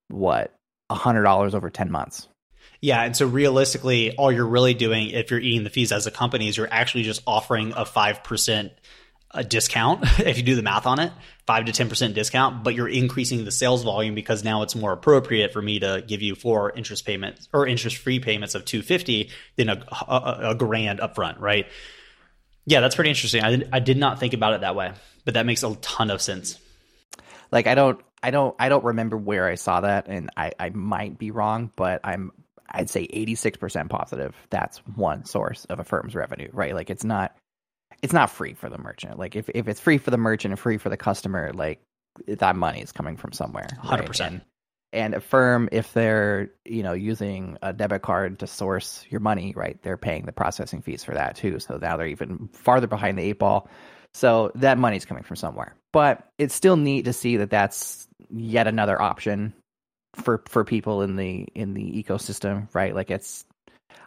[0.10, 0.54] what
[0.90, 2.28] a hundred dollars over ten months.
[2.80, 6.12] Yeah, and so realistically, all you're really doing if you're eating the fees as a
[6.12, 8.72] company is you're actually just offering a five percent
[9.32, 11.12] a discount if you do the math on it,
[11.46, 14.94] five to ten percent discount, but you're increasing the sales volume because now it's more
[14.94, 18.82] appropriate for me to give you four interest payments or interest free payments of two
[18.82, 21.68] fifty than a, a, a grand upfront, right?
[22.66, 23.44] Yeah, that's pretty interesting.
[23.44, 24.92] I did, I did not think about it that way,
[25.24, 26.60] but that makes a ton of sense.
[27.52, 30.70] Like I don't I don't I don't remember where I saw that and I, I
[30.70, 32.32] might be wrong, but I'm
[32.70, 36.74] I'd say eighty six percent positive that's one source of Affirm's revenue, right?
[36.74, 37.36] Like it's not
[38.02, 39.18] it's not free for the merchant.
[39.18, 41.82] Like if, if it's free for the merchant and free for the customer, like
[42.28, 43.68] that money is coming from somewhere.
[43.84, 44.02] right?
[44.04, 44.28] 100%.
[44.28, 44.42] And,
[44.94, 49.78] and Affirm, if they're you know using a debit card to source your money, right,
[49.84, 51.60] they're paying the processing fees for that too.
[51.60, 53.70] So now they're even farther behind the eight ball.
[54.14, 55.76] So that money's coming from somewhere.
[55.94, 59.54] But it's still neat to see that that's yet another option
[60.16, 62.96] for for people in the in the ecosystem, right?
[62.96, 63.46] Like it's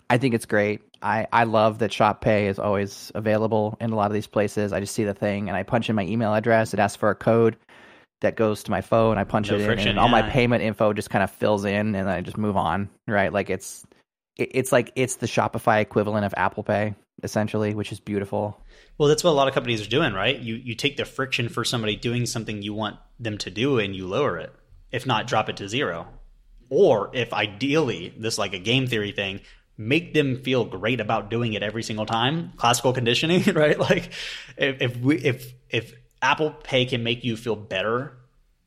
[0.09, 0.81] I think it's great.
[1.03, 4.73] I, I love that Shop Pay is always available in a lot of these places.
[4.73, 6.75] I just see the thing and I punch in my email address.
[6.75, 7.57] It asks for a code
[8.21, 9.19] that goes to my phone.
[9.19, 11.65] I punch No it in, friction, and all my payment info just kind of fills
[11.65, 12.91] in, and I just move on.
[13.07, 13.33] Right?
[13.33, 13.87] Like it's
[14.37, 18.61] it, it's like it's the Shopify equivalent of Apple Pay, essentially, which is beautiful.
[18.99, 20.39] Well, that's what a lot of companies are doing, right?
[20.39, 23.95] You you take the friction for somebody doing something you want them to do and
[23.95, 24.53] you lower it.
[24.93, 26.09] If not, drop it to zero.
[26.69, 29.41] Or if ideally, this like a game theory thing,
[29.81, 32.53] make them feel great about doing it every single time.
[32.59, 33.79] Classical conditioning, right?
[33.79, 34.13] Like
[34.59, 38.13] if if we if if Apple Pay can make you feel better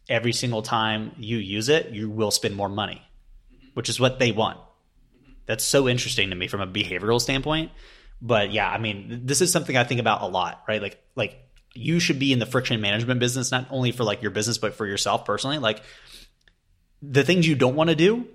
[0.10, 3.02] every single time you use it, you will spend more money,
[3.76, 4.58] which is what they want.
[5.46, 7.72] That's so interesting to me from a behavioral standpoint.
[8.20, 10.82] But yeah, I mean, this is something I think about a lot, right?
[10.82, 11.38] Like, like
[11.76, 14.74] you should be in the friction management business, not only for like your business, but
[14.74, 15.60] for yourself personally.
[15.60, 15.84] Like
[17.04, 18.26] the things you don't want to do,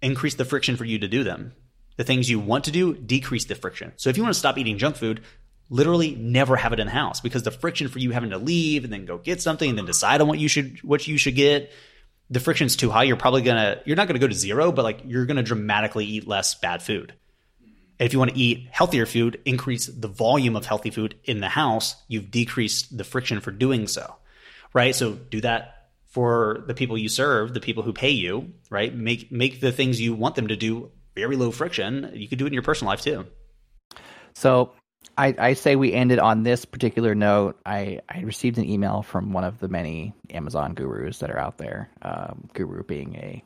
[0.00, 1.52] increase the friction for you to do them.
[1.98, 3.92] The things you want to do, decrease the friction.
[3.96, 5.20] So if you want to stop eating junk food,
[5.68, 8.84] literally never have it in the house because the friction for you having to leave
[8.84, 11.34] and then go get something and then decide on what you should what you should
[11.34, 11.70] get
[12.30, 13.04] the friction's too high.
[13.04, 16.26] You're probably gonna you're not gonna go to zero but like you're gonna dramatically eat
[16.26, 17.14] less bad food.
[18.00, 21.40] And if you want to eat healthier food increase the volume of healthy food in
[21.40, 24.14] the house you've decreased the friction for doing so
[24.74, 24.94] right?
[24.94, 25.74] So do that
[26.06, 28.94] for the people you serve the people who pay you right?
[28.94, 32.44] Make make the things you want them to do very low friction you could do
[32.44, 33.26] it in your personal life too
[34.34, 34.72] So
[35.16, 37.58] I, I say we ended on this particular note.
[37.66, 41.58] I, I received an email from one of the many Amazon gurus that are out
[41.58, 41.90] there.
[42.02, 43.42] Um, guru being a,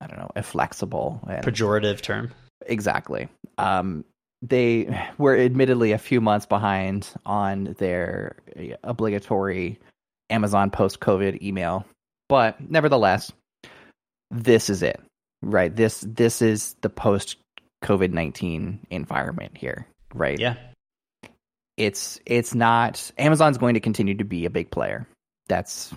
[0.00, 2.32] I don't know, a flexible and pejorative term
[2.66, 3.28] exactly.
[3.58, 4.04] Um,
[4.42, 9.78] they were admittedly a few months behind on their uh, obligatory
[10.30, 11.86] Amazon post COVID email,
[12.28, 13.32] but nevertheless,
[14.30, 15.00] this is it,
[15.50, 15.74] right?
[15.74, 17.36] This this is the post
[17.82, 20.38] COVID nineteen environment here, right?
[20.38, 20.56] yeah
[21.76, 25.06] it's it's not Amazon's going to continue to be a big player.
[25.48, 25.92] That's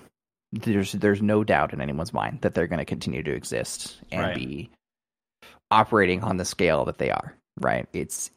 [0.52, 4.22] there's there's no doubt in anyone's mind that they're going to continue to exist and
[4.22, 4.36] Right.
[4.36, 4.70] be
[5.70, 7.36] operating on the scale that they are.
[7.60, 7.88] Right?
[7.94, 8.32] It's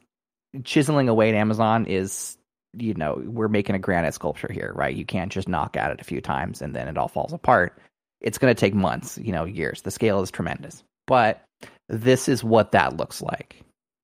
[0.65, 2.37] chiseling away at Amazon is
[2.75, 4.95] you know we're making a granite sculpture here, right?
[4.95, 7.79] You can't just knock at it a few times and then it all falls apart.
[8.21, 9.81] It's going to take months, you know, years.
[9.81, 11.43] The scale is tremendous, but
[11.89, 13.63] this is what that looks like,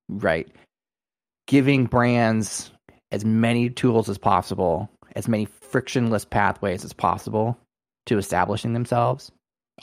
[0.09, 0.49] right?
[1.47, 2.71] Giving brands
[3.13, 7.57] as many tools as possible, as many frictionless pathways as possible
[8.07, 9.31] to establishing themselves,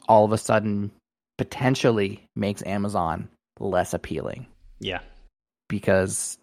[0.07, 0.91] all of a sudden
[1.37, 4.45] potentially makes Amazon less appealing
[4.79, 4.99] yeah
[5.69, 6.37] because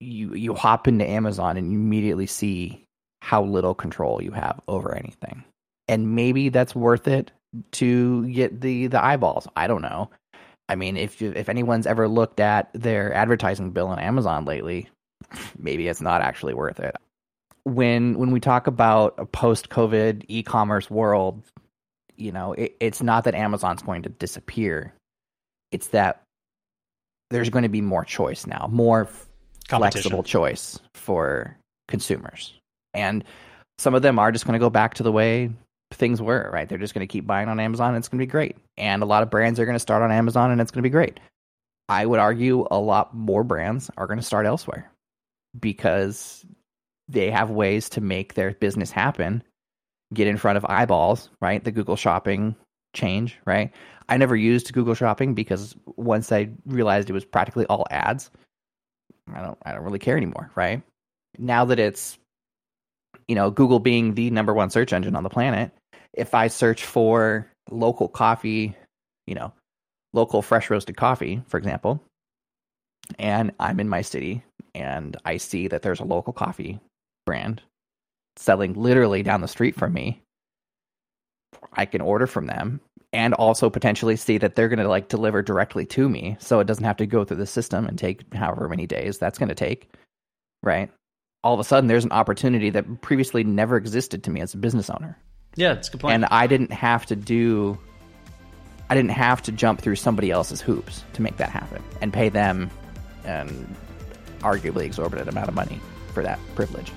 [0.00, 2.84] you you hop into Amazon and you immediately see
[3.22, 5.44] how little control you have over anything.
[5.88, 7.32] And maybe that's worth it
[7.72, 9.48] to get the the eyeballs.
[9.56, 10.10] I don't know.
[10.68, 14.88] I mean, if you, if anyone's ever looked at their advertising bill on Amazon lately,
[15.58, 16.96] maybe it's not actually worth it.
[17.64, 21.42] When when we talk about a post-COVID e-commerce world,
[22.16, 24.94] you know, it, it's not that Amazon's going to disappear.
[25.72, 26.22] It's that
[27.30, 29.08] there's going to be more choice now, more
[29.68, 31.56] flexible choice for
[31.88, 32.54] consumers.
[32.94, 33.24] And
[33.78, 35.50] some of them are just going to go back to the way
[35.92, 36.68] things were, right?
[36.68, 38.56] They're just going to keep buying on Amazon and it's going to be great.
[38.76, 40.86] And a lot of brands are going to start on Amazon and it's going to
[40.86, 41.20] be great.
[41.88, 44.90] I would argue a lot more brands are going to start elsewhere
[45.58, 46.44] because
[47.08, 49.42] they have ways to make their business happen,
[50.12, 51.62] get in front of eyeballs, right?
[51.62, 52.56] The Google Shopping
[52.94, 53.72] change, right?
[54.08, 58.30] I never used Google Shopping because once I realized it was practically all ads,
[59.32, 60.82] I don't I don't really care anymore, right?
[61.38, 62.18] Now that it's
[63.28, 65.72] you know, Google being the number one search engine on the planet,
[66.12, 68.74] if I search for local coffee,
[69.26, 69.52] you know,
[70.12, 72.02] local fresh roasted coffee, for example,
[73.18, 74.42] and I'm in my city
[74.74, 76.78] and I see that there's a local coffee
[77.24, 77.62] brand
[78.36, 80.22] selling literally down the street from me,
[81.72, 82.80] I can order from them
[83.12, 86.66] and also potentially see that they're going to like deliver directly to me so it
[86.66, 89.54] doesn't have to go through the system and take however many days that's going to
[89.54, 89.90] take,
[90.62, 90.90] right?
[91.46, 94.56] All of a sudden there's an opportunity that previously never existed to me as a
[94.56, 95.16] business owner.
[95.54, 96.14] Yeah, that's a good point.
[96.14, 97.78] And I didn't have to do
[98.90, 102.30] I didn't have to jump through somebody else's hoops to make that happen and pay
[102.30, 102.68] them
[103.22, 103.76] an
[104.40, 105.80] arguably exorbitant amount of money
[106.12, 106.90] for that privilege.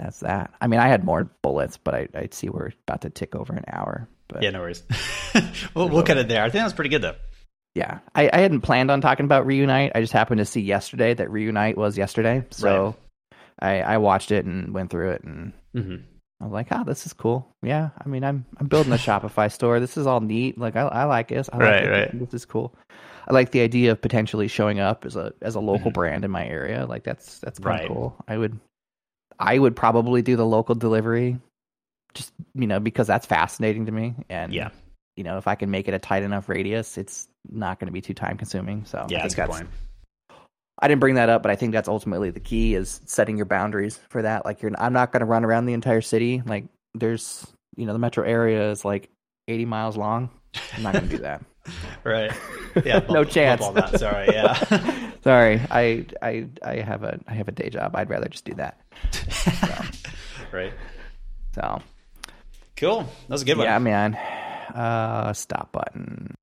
[0.00, 0.52] That's that.
[0.60, 3.52] I mean, I had more bullets, but I, I see we're about to tick over
[3.52, 4.08] an hour.
[4.28, 4.82] But yeah, no worries.
[5.74, 6.42] we'll, we'll cut it there.
[6.42, 7.16] I think that was pretty good though.
[7.74, 9.92] Yeah, I, I hadn't planned on talking about Reunite.
[9.94, 12.96] I just happened to see yesterday that Reunite was yesterday, so
[13.60, 15.96] I, I watched it and went through it, and Mm-hmm.
[16.40, 19.52] I was like, "Oh, this is cool." Yeah, I mean, I'm I'm building a Shopify
[19.52, 19.78] store.
[19.78, 20.58] This is all neat.
[20.58, 21.48] Like, I, I like this.
[21.52, 21.90] I like Right, it.
[21.90, 22.18] right.
[22.18, 22.74] This is cool.
[23.28, 26.30] I like the idea of potentially showing up as a as a local brand in
[26.30, 26.86] my area.
[26.86, 27.92] Like, that's that's kind of Mm-hmm.
[27.92, 27.96] Right.
[28.00, 28.16] cool.
[28.26, 28.58] I would
[29.40, 31.38] I would probably do the local delivery,
[32.14, 34.14] just you know, because that's fascinating to me.
[34.28, 34.70] And Yeah.
[35.16, 37.92] you know, if I can make it a tight enough radius, it's not going to
[37.92, 38.84] be too time consuming.
[38.84, 39.68] So Yeah, I that's a good point.
[40.82, 43.46] I didn't bring that up, but I think that's ultimately the key is setting your
[43.46, 44.44] boundaries for that.
[44.46, 46.42] Like you're, I'm not going to run around the entire city.
[46.46, 46.64] Like
[46.94, 49.10] there's, you know, the metro area is like
[49.48, 50.30] 80 miles long.
[50.74, 51.42] I'm not going to do that.
[52.04, 52.32] Right.
[52.84, 53.00] Yeah.
[53.00, 53.60] No bump- bump chance.
[53.62, 54.00] all that.
[54.00, 54.26] Sorry.
[54.32, 55.10] Yeah.
[55.22, 57.94] Sorry, I, I, I have a, I have a day job.
[57.94, 58.80] I'd rather just do that.
[60.52, 60.72] right.
[61.54, 61.82] So
[62.76, 63.02] Cool.
[63.02, 63.66] That was a good one.
[63.66, 64.14] yeah, man.
[64.14, 66.34] Uh, stop button.